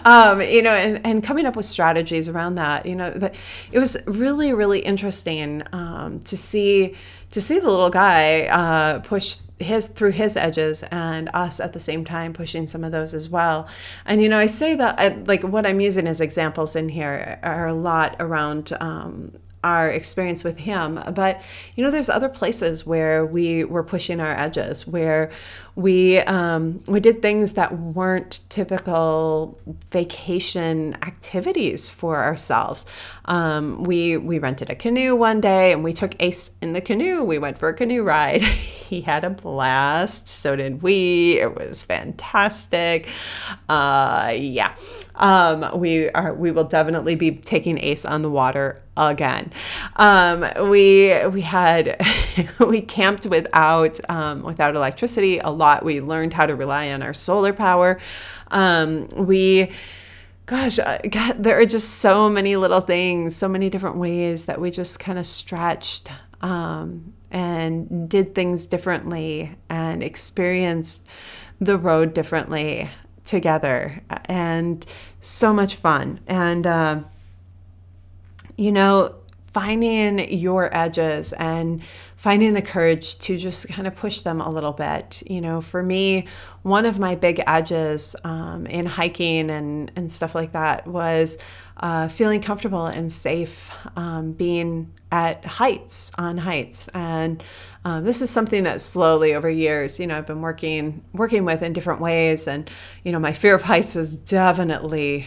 um, 0.07 0.41
you 0.41 0.63
know, 0.63 0.73
and, 0.73 1.05
and 1.05 1.23
coming 1.23 1.45
up 1.45 1.57
with 1.57 1.67
strategies 1.67 2.27
around 2.27 2.55
that. 2.55 2.87
You 2.87 2.97
know, 2.97 3.11
that 3.11 3.35
it 3.71 3.79
was 3.79 3.99
really, 4.07 4.55
really 4.55 4.81
interesting 4.81 5.63
um, 5.73 6.21
to 6.21 6.39
see 6.39 6.95
to 7.35 7.41
see 7.41 7.59
the 7.59 7.69
little 7.69 7.91
guy 7.91 8.47
uh, 8.47 9.01
push 9.01 9.39
his 9.59 9.87
through 9.87 10.13
his 10.13 10.37
edges 10.37 10.83
and 10.85 11.29
us 11.35 11.61
at 11.61 11.73
the 11.73 11.81
same 11.81 12.05
time 12.05 12.33
pushing 12.33 12.67
some 12.67 12.83
of 12.83 12.91
those 12.91 13.15
as 13.15 13.29
well 13.29 13.69
and 14.05 14.21
you 14.21 14.29
know 14.29 14.39
i 14.39 14.47
say 14.47 14.75
that 14.75 14.99
I, 14.99 15.09
like 15.09 15.43
what 15.43 15.65
i'm 15.65 15.81
using 15.81 16.09
as 16.09 16.21
examples 16.21 16.75
in 16.75 16.89
here 16.89 17.39
are 17.43 17.69
a 17.69 17.75
lot 17.75 18.17
around 18.19 18.73
um, 18.81 19.33
our 19.65 19.89
experience 19.89 20.45
with 20.45 20.59
him. 20.59 21.03
But 21.15 21.43
you 21.75 21.83
know, 21.83 21.91
there's 21.91 22.11
other 22.11 22.29
places 22.29 22.87
where 22.87 23.25
we 23.25 23.65
were 23.65 23.83
pushing 23.83 24.21
our 24.21 24.39
edges, 24.39 24.87
where 24.87 25.33
we 25.77 26.19
um, 26.21 26.83
we 26.87 27.01
did 27.01 27.21
things 27.21 27.53
that 27.53 27.77
weren't 27.79 28.41
typical 28.49 29.59
vacation 29.91 30.95
activities 31.03 31.91
for 31.91 32.23
ourselves. 32.23 32.87
Um, 33.25 33.83
we 33.83 34.17
we 34.17 34.39
rented 34.39 34.71
a 34.71 34.77
canoe 34.77 35.17
one 35.17 35.41
day 35.41 35.73
and 35.73 35.83
we 35.83 35.93
took 35.93 36.15
Ace 36.21 36.53
in 36.63 36.75
the 36.75 36.81
canoe. 36.81 37.25
We 37.25 37.39
went 37.39 37.59
for 37.59 37.69
a 37.69 37.75
canoe 37.75 38.03
ride. 38.03 38.43
he 38.95 39.01
had 39.01 39.25
a 39.25 39.31
blast. 39.31 40.29
So 40.29 40.55
did 40.55 40.83
we. 40.83 41.41
It 41.41 41.57
was 41.57 41.83
fantastic. 41.83 43.09
Uh, 43.69 44.33
yeah, 44.37 44.77
um, 45.17 45.79
we 45.79 46.09
are. 46.11 46.35
We 46.35 46.53
will 46.53 46.65
definitely 46.65 47.17
be 47.17 47.33
taking 47.33 47.79
Ace 47.79 48.05
on 48.05 48.23
the 48.23 48.31
water 48.31 48.81
again. 48.97 49.53
Um, 49.97 50.47
we 50.69 51.27
we 51.29 51.41
had 51.41 52.01
we 52.61 52.81
camped 52.81 53.27
without 53.27 53.99
um, 54.09 54.43
without 54.43 54.77
electricity 54.77 55.39
a 55.39 55.51
lot. 55.51 55.64
We 55.83 56.01
learned 56.01 56.33
how 56.33 56.47
to 56.47 56.55
rely 56.55 56.91
on 56.91 57.03
our 57.03 57.15
solar 57.15 57.53
power. 57.53 58.01
Um, 58.51 59.09
we 59.09 59.71
gosh, 60.47 60.79
God, 61.11 61.43
there 61.43 61.59
are 61.59 61.67
just 61.67 62.01
so 62.01 62.29
many 62.29 62.57
little 62.57 62.81
things, 62.81 63.35
so 63.35 63.49
many 63.49 63.71
different 63.71 63.97
ways 63.97 64.45
that 64.45 64.61
we 64.61 64.71
just 64.71 64.99
kind 64.99 65.19
of 65.19 65.27
stretched 65.27 66.11
um, 66.43 67.15
and 67.31 68.09
did 68.09 68.35
things 68.35 68.67
differently 68.67 69.57
and 69.71 70.03
experienced 70.03 71.07
the 71.61 71.79
road 71.79 72.13
differently 72.13 72.91
together 73.25 74.03
and 74.27 74.85
so 75.21 75.55
much 75.55 75.77
fun 75.77 76.21
and 76.27 76.67
uh, 76.67 77.01
you 78.57 78.71
know, 78.71 79.15
finding 79.53 80.19
your 80.33 80.75
edges 80.77 81.33
and 81.35 81.83
finding 82.25 82.55
the 82.55 82.63
courage 82.63 83.19
to 83.19 83.37
just 83.37 83.69
kind 83.69 83.87
of 83.87 83.95
push 83.95 84.23
them 84.23 84.41
a 84.41 84.49
little 84.49 84.73
bit. 84.73 85.23
You 85.27 85.43
know, 85.43 85.61
for 85.61 85.83
me, 85.83 86.27
one 86.63 86.87
of 86.87 86.99
my 86.99 87.17
big 87.17 87.43
edges 87.47 88.17
um, 88.25 88.65
in 88.67 88.87
hiking 88.87 89.51
and, 89.51 89.93
and 89.95 90.11
stuff 90.11 90.35
like 90.35 90.53
that 90.53 90.87
was 90.87 91.37
uh, 91.77 92.09
feeling 92.09 92.41
comfortable 92.41 92.87
and 92.87 93.13
safe 93.13 93.71
um, 93.95 94.33
being 94.33 94.91
at 95.13 95.45
heights, 95.45 96.13
on 96.17 96.39
heights. 96.39 96.89
And 96.95 97.45
um, 97.85 98.05
this 98.05 98.23
is 98.23 98.31
something 98.31 98.65
that 98.65 98.81
slowly 98.81 99.35
over 99.35 99.51
years, 99.51 100.01
you 100.01 100.07
know, 100.07 100.17
I've 100.17 100.27
been 100.27 100.41
working 100.41 101.05
working 101.13 101.45
with 101.45 101.63
in 101.63 101.75
different 101.75 102.01
ways. 102.01 102.49
And, 102.49 102.71
you 103.03 103.13
know, 103.13 103.19
my 103.19 103.35
fear 103.35 103.55
of 103.55 103.61
heights 103.61 103.93
has 103.93 104.17
definitely 104.17 105.27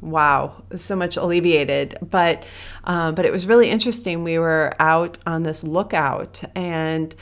wow, 0.00 0.62
so 0.74 0.96
much 0.96 1.16
alleviated. 1.16 1.96
But 2.02 2.44
um, 2.84 3.14
but 3.14 3.24
it 3.24 3.32
was 3.32 3.46
really 3.46 3.70
interesting. 3.70 4.24
We 4.24 4.38
were 4.38 4.74
out 4.78 5.18
on 5.26 5.42
this 5.42 5.64
lookout, 5.64 6.42
and 6.54 7.14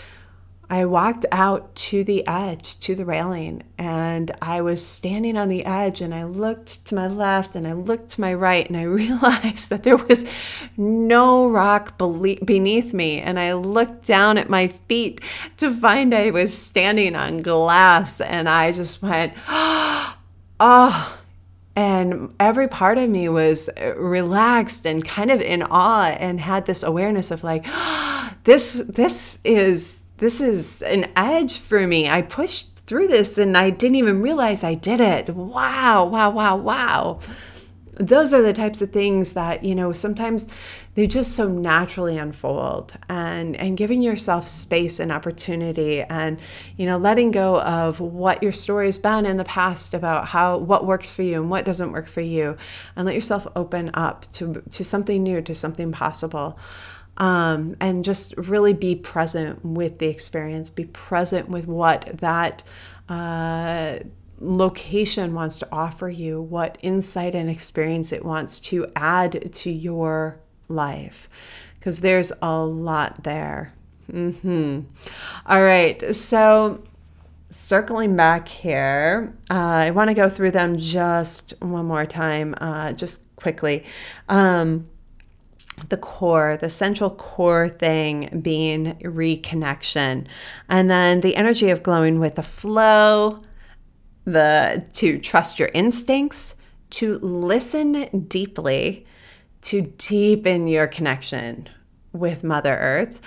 I 0.68 0.84
walked 0.84 1.24
out 1.30 1.72
to 1.76 2.02
the 2.02 2.26
edge, 2.26 2.78
to 2.80 2.96
the 2.96 3.04
railing, 3.04 3.62
and 3.78 4.32
I 4.42 4.62
was 4.62 4.84
standing 4.84 5.36
on 5.36 5.48
the 5.48 5.64
edge. 5.64 6.00
And 6.00 6.12
I 6.14 6.24
looked 6.24 6.86
to 6.86 6.94
my 6.94 7.06
left, 7.06 7.54
and 7.54 7.66
I 7.66 7.72
looked 7.72 8.10
to 8.10 8.20
my 8.20 8.34
right, 8.34 8.66
and 8.68 8.76
I 8.76 8.82
realized 8.84 9.70
that 9.70 9.84
there 9.84 9.96
was 9.96 10.28
no 10.76 11.48
rock 11.48 11.96
beneath 11.98 12.92
me. 12.92 13.20
And 13.20 13.38
I 13.38 13.52
looked 13.52 14.06
down 14.06 14.38
at 14.38 14.50
my 14.50 14.68
feet 14.68 15.20
to 15.58 15.72
find 15.72 16.14
I 16.14 16.30
was 16.30 16.56
standing 16.56 17.14
on 17.14 17.42
glass, 17.42 18.20
and 18.20 18.48
I 18.48 18.72
just 18.72 19.02
went, 19.02 19.34
oh 19.48 21.18
and 21.76 22.34
every 22.40 22.66
part 22.66 22.96
of 22.96 23.10
me 23.10 23.28
was 23.28 23.68
uh, 23.68 23.94
relaxed 23.96 24.86
and 24.86 25.04
kind 25.04 25.30
of 25.30 25.42
in 25.42 25.62
awe 25.62 26.06
and 26.18 26.40
had 26.40 26.64
this 26.64 26.82
awareness 26.82 27.30
of 27.30 27.44
like 27.44 27.66
this 28.44 28.72
this 28.72 29.38
is 29.44 30.00
this 30.16 30.40
is 30.40 30.80
an 30.82 31.12
edge 31.14 31.58
for 31.58 31.86
me. 31.86 32.08
I 32.08 32.22
pushed 32.22 32.78
through 32.86 33.08
this 33.08 33.36
and 33.36 33.56
i 33.56 33.68
didn't 33.68 33.96
even 33.96 34.22
realize 34.22 34.64
i 34.64 34.74
did 34.74 35.00
it. 35.00 35.28
Wow 35.30 36.04
wow 36.06 36.30
wow 36.30 36.56
wow 36.56 37.20
those 37.98 38.34
are 38.34 38.42
the 38.42 38.52
types 38.52 38.82
of 38.82 38.90
things 38.90 39.32
that 39.32 39.64
you 39.64 39.74
know 39.74 39.90
sometimes 39.90 40.46
they 40.94 41.06
just 41.06 41.32
so 41.32 41.48
naturally 41.48 42.18
unfold 42.18 42.94
and 43.08 43.56
and 43.56 43.76
giving 43.76 44.02
yourself 44.02 44.46
space 44.46 45.00
and 45.00 45.10
opportunity 45.10 46.02
and 46.02 46.38
you 46.76 46.84
know 46.84 46.98
letting 46.98 47.30
go 47.30 47.60
of 47.62 47.98
what 47.98 48.42
your 48.42 48.52
story 48.52 48.86
has 48.86 48.98
been 48.98 49.24
in 49.24 49.38
the 49.38 49.44
past 49.44 49.94
about 49.94 50.28
how 50.28 50.58
what 50.58 50.86
works 50.86 51.10
for 51.10 51.22
you 51.22 51.40
and 51.40 51.50
what 51.50 51.64
doesn't 51.64 51.92
work 51.92 52.06
for 52.06 52.20
you 52.20 52.56
and 52.94 53.06
let 53.06 53.14
yourself 53.14 53.46
open 53.56 53.90
up 53.94 54.22
to 54.30 54.62
to 54.70 54.84
something 54.84 55.22
new 55.22 55.40
to 55.40 55.54
something 55.54 55.92
possible. 55.92 56.58
Um, 57.18 57.76
and 57.80 58.04
just 58.04 58.36
really 58.36 58.74
be 58.74 58.94
present 58.94 59.64
with 59.64 60.00
the 60.00 60.08
experience 60.08 60.68
be 60.68 60.84
present 60.84 61.48
with 61.48 61.66
what 61.66 62.18
that 62.18 62.62
uh, 63.08 64.00
location 64.38 65.34
wants 65.34 65.58
to 65.60 65.68
offer 65.72 66.08
you, 66.08 66.40
what 66.40 66.78
insight 66.82 67.34
and 67.34 67.48
experience 67.48 68.12
it 68.12 68.24
wants 68.24 68.60
to 68.60 68.90
add 68.94 69.52
to 69.52 69.70
your 69.70 70.40
life. 70.68 71.28
Because 71.74 72.00
there's 72.00 72.32
a 72.42 72.58
lot 72.58 73.24
there. 73.24 73.72
Mm-hmm. 74.12 74.80
All 75.46 75.62
right. 75.62 76.14
So, 76.14 76.82
circling 77.50 78.16
back 78.16 78.48
here, 78.48 79.34
uh, 79.50 79.54
I 79.54 79.90
want 79.90 80.08
to 80.08 80.14
go 80.14 80.28
through 80.28 80.52
them 80.52 80.76
just 80.76 81.54
one 81.60 81.86
more 81.86 82.06
time, 82.06 82.54
uh, 82.60 82.92
just 82.92 83.22
quickly. 83.36 83.84
Um, 84.28 84.88
the 85.88 85.96
core, 85.96 86.56
the 86.56 86.70
central 86.70 87.10
core 87.10 87.68
thing 87.68 88.40
being 88.42 88.94
reconnection, 89.00 90.26
and 90.68 90.90
then 90.90 91.20
the 91.20 91.36
energy 91.36 91.70
of 91.70 91.82
glowing 91.82 92.18
with 92.18 92.36
the 92.36 92.42
flow, 92.42 93.40
the 94.26 94.84
to 94.94 95.18
trust 95.18 95.58
your 95.58 95.70
instincts, 95.72 96.56
to 96.90 97.18
listen 97.20 98.26
deeply, 98.26 99.06
to 99.62 99.82
deepen 99.96 100.68
your 100.68 100.86
connection 100.86 101.68
with 102.12 102.44
Mother 102.44 102.76
Earth, 102.76 103.20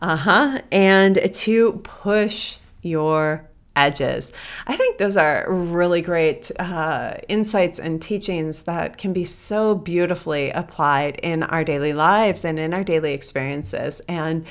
uh-huh, 0.00 0.60
and 0.72 1.32
to 1.34 1.72
push 1.84 2.56
your 2.82 3.48
edges. 3.74 4.32
I 4.66 4.76
think 4.76 4.98
those 4.98 5.16
are 5.16 5.44
really 5.48 6.00
great 6.00 6.50
uh, 6.58 7.14
insights 7.28 7.78
and 7.78 8.00
teachings 8.00 8.62
that 8.62 8.96
can 8.96 9.12
be 9.12 9.26
so 9.26 9.74
beautifully 9.74 10.50
applied 10.50 11.16
in 11.16 11.42
our 11.42 11.62
daily 11.62 11.92
lives 11.92 12.44
and 12.44 12.58
in 12.58 12.72
our 12.72 12.84
daily 12.84 13.12
experiences. 13.12 14.00
And 14.08 14.46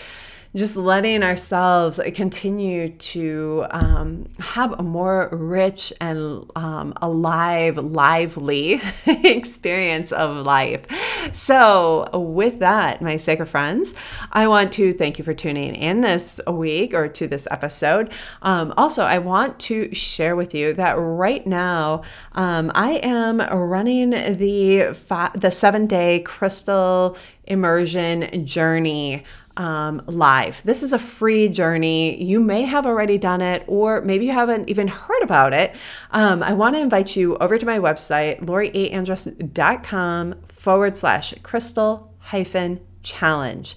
just 0.55 0.77
letting 0.77 1.21
ourselves 1.21 1.99
continue 2.13 2.89
to 2.89 3.65
um, 3.71 4.25
have 4.39 4.79
a 4.79 4.83
more 4.83 5.29
rich 5.31 5.91
and 5.99 6.49
um, 6.55 6.93
alive, 7.01 7.77
lively 7.77 8.81
experience 9.05 10.11
of 10.11 10.45
life. 10.45 10.85
So, 11.33 12.09
with 12.13 12.59
that, 12.59 13.01
my 13.01 13.17
sacred 13.17 13.47
friends, 13.47 13.93
I 14.31 14.47
want 14.47 14.71
to 14.73 14.93
thank 14.93 15.17
you 15.17 15.25
for 15.25 15.33
tuning 15.33 15.75
in 15.75 16.01
this 16.01 16.39
week 16.47 16.93
or 16.93 17.07
to 17.09 17.27
this 17.27 17.47
episode. 17.51 18.11
Um, 18.41 18.73
also, 18.77 19.03
I 19.03 19.17
want 19.17 19.59
to 19.61 19.93
share 19.93 20.35
with 20.35 20.53
you 20.53 20.73
that 20.73 20.93
right 20.93 21.45
now 21.45 22.03
um, 22.33 22.71
I 22.73 22.93
am 23.03 23.39
running 23.39 24.11
the 24.11 24.93
fi- 24.93 25.31
the 25.35 25.51
seven 25.51 25.87
day 25.87 26.19
crystal 26.19 27.17
immersion 27.47 28.45
journey 28.45 29.23
um, 29.57 30.01
live. 30.07 30.61
This 30.63 30.83
is 30.83 30.93
a 30.93 30.99
free 30.99 31.49
journey. 31.49 32.21
You 32.21 32.39
may 32.39 32.63
have 32.63 32.85
already 32.85 33.17
done 33.17 33.41
it, 33.41 33.63
or 33.67 34.01
maybe 34.01 34.25
you 34.25 34.31
haven't 34.31 34.69
even 34.69 34.87
heard 34.87 35.21
about 35.21 35.53
it. 35.53 35.75
Um, 36.11 36.43
I 36.43 36.53
want 36.53 36.75
to 36.75 36.81
invite 36.81 37.15
you 37.15 37.37
over 37.37 37.57
to 37.57 37.65
my 37.65 37.79
website, 37.79 38.41
loriaandress.com 38.41 40.41
forward 40.43 40.97
slash 40.97 41.33
crystal 41.43 42.13
hyphen 42.19 42.81
challenge. 43.03 43.75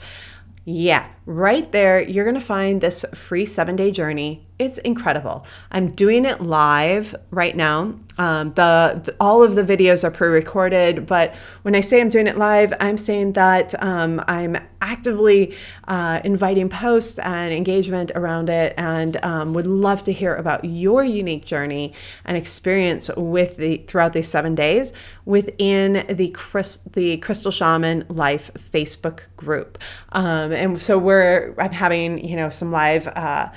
Yeah, 0.64 1.08
right 1.24 1.70
there, 1.72 2.02
you're 2.02 2.24
going 2.24 2.34
to 2.34 2.40
find 2.40 2.80
this 2.80 3.04
free 3.14 3.46
seven 3.46 3.76
day 3.76 3.90
journey. 3.90 4.47
It's 4.58 4.78
incredible. 4.78 5.46
I'm 5.70 5.92
doing 5.92 6.24
it 6.24 6.40
live 6.40 7.14
right 7.30 7.54
now. 7.54 7.94
Um, 8.18 8.52
the, 8.54 9.00
the, 9.04 9.16
all 9.20 9.44
of 9.44 9.54
the 9.54 9.62
videos 9.62 10.02
are 10.02 10.10
pre-recorded, 10.10 11.06
but 11.06 11.36
when 11.62 11.76
I 11.76 11.80
say 11.80 12.00
I'm 12.00 12.08
doing 12.08 12.26
it 12.26 12.36
live, 12.36 12.74
I'm 12.80 12.96
saying 12.96 13.34
that 13.34 13.80
um, 13.80 14.20
I'm 14.26 14.56
actively 14.80 15.54
uh, 15.86 16.20
inviting 16.24 16.68
posts 16.68 17.18
and 17.20 17.52
engagement 17.52 18.10
around 18.16 18.48
it, 18.48 18.74
and 18.76 19.24
um, 19.24 19.54
would 19.54 19.68
love 19.68 20.02
to 20.04 20.12
hear 20.12 20.34
about 20.34 20.64
your 20.64 21.04
unique 21.04 21.44
journey 21.44 21.92
and 22.24 22.36
experience 22.36 23.08
with 23.16 23.56
the 23.56 23.78
throughout 23.86 24.12
these 24.12 24.28
seven 24.28 24.54
days 24.56 24.92
within 25.24 26.04
the 26.08 26.30
Chris, 26.30 26.78
the 26.78 27.18
Crystal 27.18 27.52
Shaman 27.52 28.04
Life 28.08 28.50
Facebook 28.54 29.22
group. 29.36 29.78
Um, 30.10 30.52
and 30.52 30.82
so 30.82 30.98
we're 30.98 31.54
I'm 31.58 31.72
having 31.72 32.18
you 32.26 32.34
know 32.36 32.50
some 32.50 32.72
live 32.72 33.06
uh, 33.06 33.48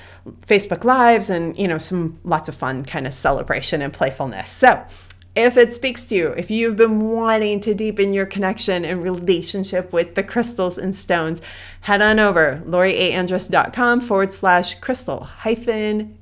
Facebook 0.46 0.84
lives 0.84 1.28
and 1.30 1.56
you 1.58 1.66
know 1.66 1.78
some 1.78 2.18
lots 2.24 2.48
of 2.48 2.54
fun 2.54 2.84
kind 2.84 3.06
of 3.06 3.14
celebration 3.14 3.82
and 3.82 3.92
playfulness. 3.92 4.50
So 4.50 4.84
If 5.34 5.56
it 5.56 5.72
speaks 5.72 6.04
to 6.06 6.14
you, 6.14 6.28
if 6.32 6.50
you've 6.50 6.76
been 6.76 7.10
wanting 7.10 7.60
to 7.60 7.72
deepen 7.72 8.12
your 8.12 8.26
connection 8.26 8.84
and 8.84 9.02
relationship 9.02 9.90
with 9.90 10.14
the 10.14 10.22
crystals 10.22 10.76
and 10.76 10.94
stones, 10.94 11.40
head 11.82 12.02
on 12.02 12.18
over 12.18 12.62
loriaandress.com 12.66 14.02
forward 14.02 14.34
slash 14.34 14.78
crystal 14.80 15.24
hyphen 15.24 16.18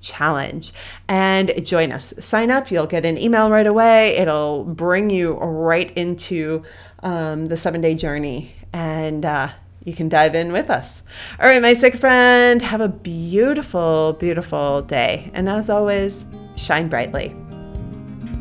challenge 0.00 0.72
and 1.06 1.52
join 1.66 1.92
us. 1.92 2.14
Sign 2.18 2.50
up, 2.50 2.70
you'll 2.70 2.86
get 2.86 3.04
an 3.04 3.18
email 3.18 3.50
right 3.50 3.66
away. 3.66 4.16
It'll 4.16 4.64
bring 4.64 5.10
you 5.10 5.34
right 5.34 5.90
into 5.94 6.62
um, 7.02 7.48
the 7.48 7.58
seven 7.58 7.82
day 7.82 7.94
journey 7.94 8.54
and 8.72 9.26
uh, 9.26 9.50
you 9.84 9.94
can 9.94 10.08
dive 10.08 10.34
in 10.34 10.52
with 10.52 10.70
us. 10.70 11.02
All 11.38 11.46
right, 11.48 11.62
my 11.62 11.74
sick 11.74 11.96
friend, 11.96 12.60
have 12.62 12.80
a 12.80 12.88
beautiful, 12.88 14.14
beautiful 14.14 14.82
day. 14.82 15.30
And 15.34 15.48
as 15.48 15.70
always, 15.70 16.24
shine 16.56 16.88
brightly. 16.88 17.34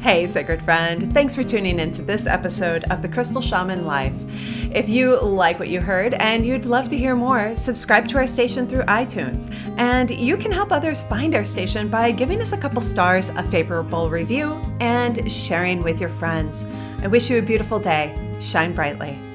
Hey, 0.02 0.28
sacred 0.28 0.62
friend. 0.62 1.14
Thanks 1.14 1.36
for 1.36 1.44
tuning 1.44 1.78
in 1.78 1.92
to 1.92 2.02
this 2.02 2.26
episode 2.26 2.86
of 2.86 3.02
The 3.02 3.10
Crystal 3.10 3.42
Shaman 3.42 3.86
Life. 3.86 4.14
If 4.74 4.88
you 4.88 5.20
like 5.20 5.60
what 5.60 5.68
you 5.68 5.82
heard 5.82 6.14
and 6.14 6.46
you'd 6.46 6.66
love 6.66 6.88
to 6.90 6.98
hear 6.98 7.16
more, 7.18 7.54
subscribe 7.58 8.08
to 8.10 8.18
our 8.18 8.28
station 8.28 8.66
through 8.66 8.84
iTunes. 8.84 9.54
And 9.78 10.10
you 10.10 10.38
can 10.38 10.54
help 10.54 10.72
others 10.72 11.02
find 11.02 11.36
our 11.36 11.44
station 11.44 11.90
by 11.90 12.12
giving 12.12 12.40
us 12.40 12.54
a 12.54 12.58
couple 12.58 12.82
stars, 12.82 13.30
a 13.30 13.44
favorable 13.44 14.10
review, 14.10 14.54
and 14.80 15.30
sharing 15.30 15.84
with 15.84 16.00
your 16.00 16.10
friends. 16.10 16.66
I 17.02 17.08
wish 17.08 17.30
you 17.30 17.40
a 17.40 17.42
beautiful 17.42 17.80
day. 17.80 18.16
Shine 18.40 18.74
brightly. 18.74 19.29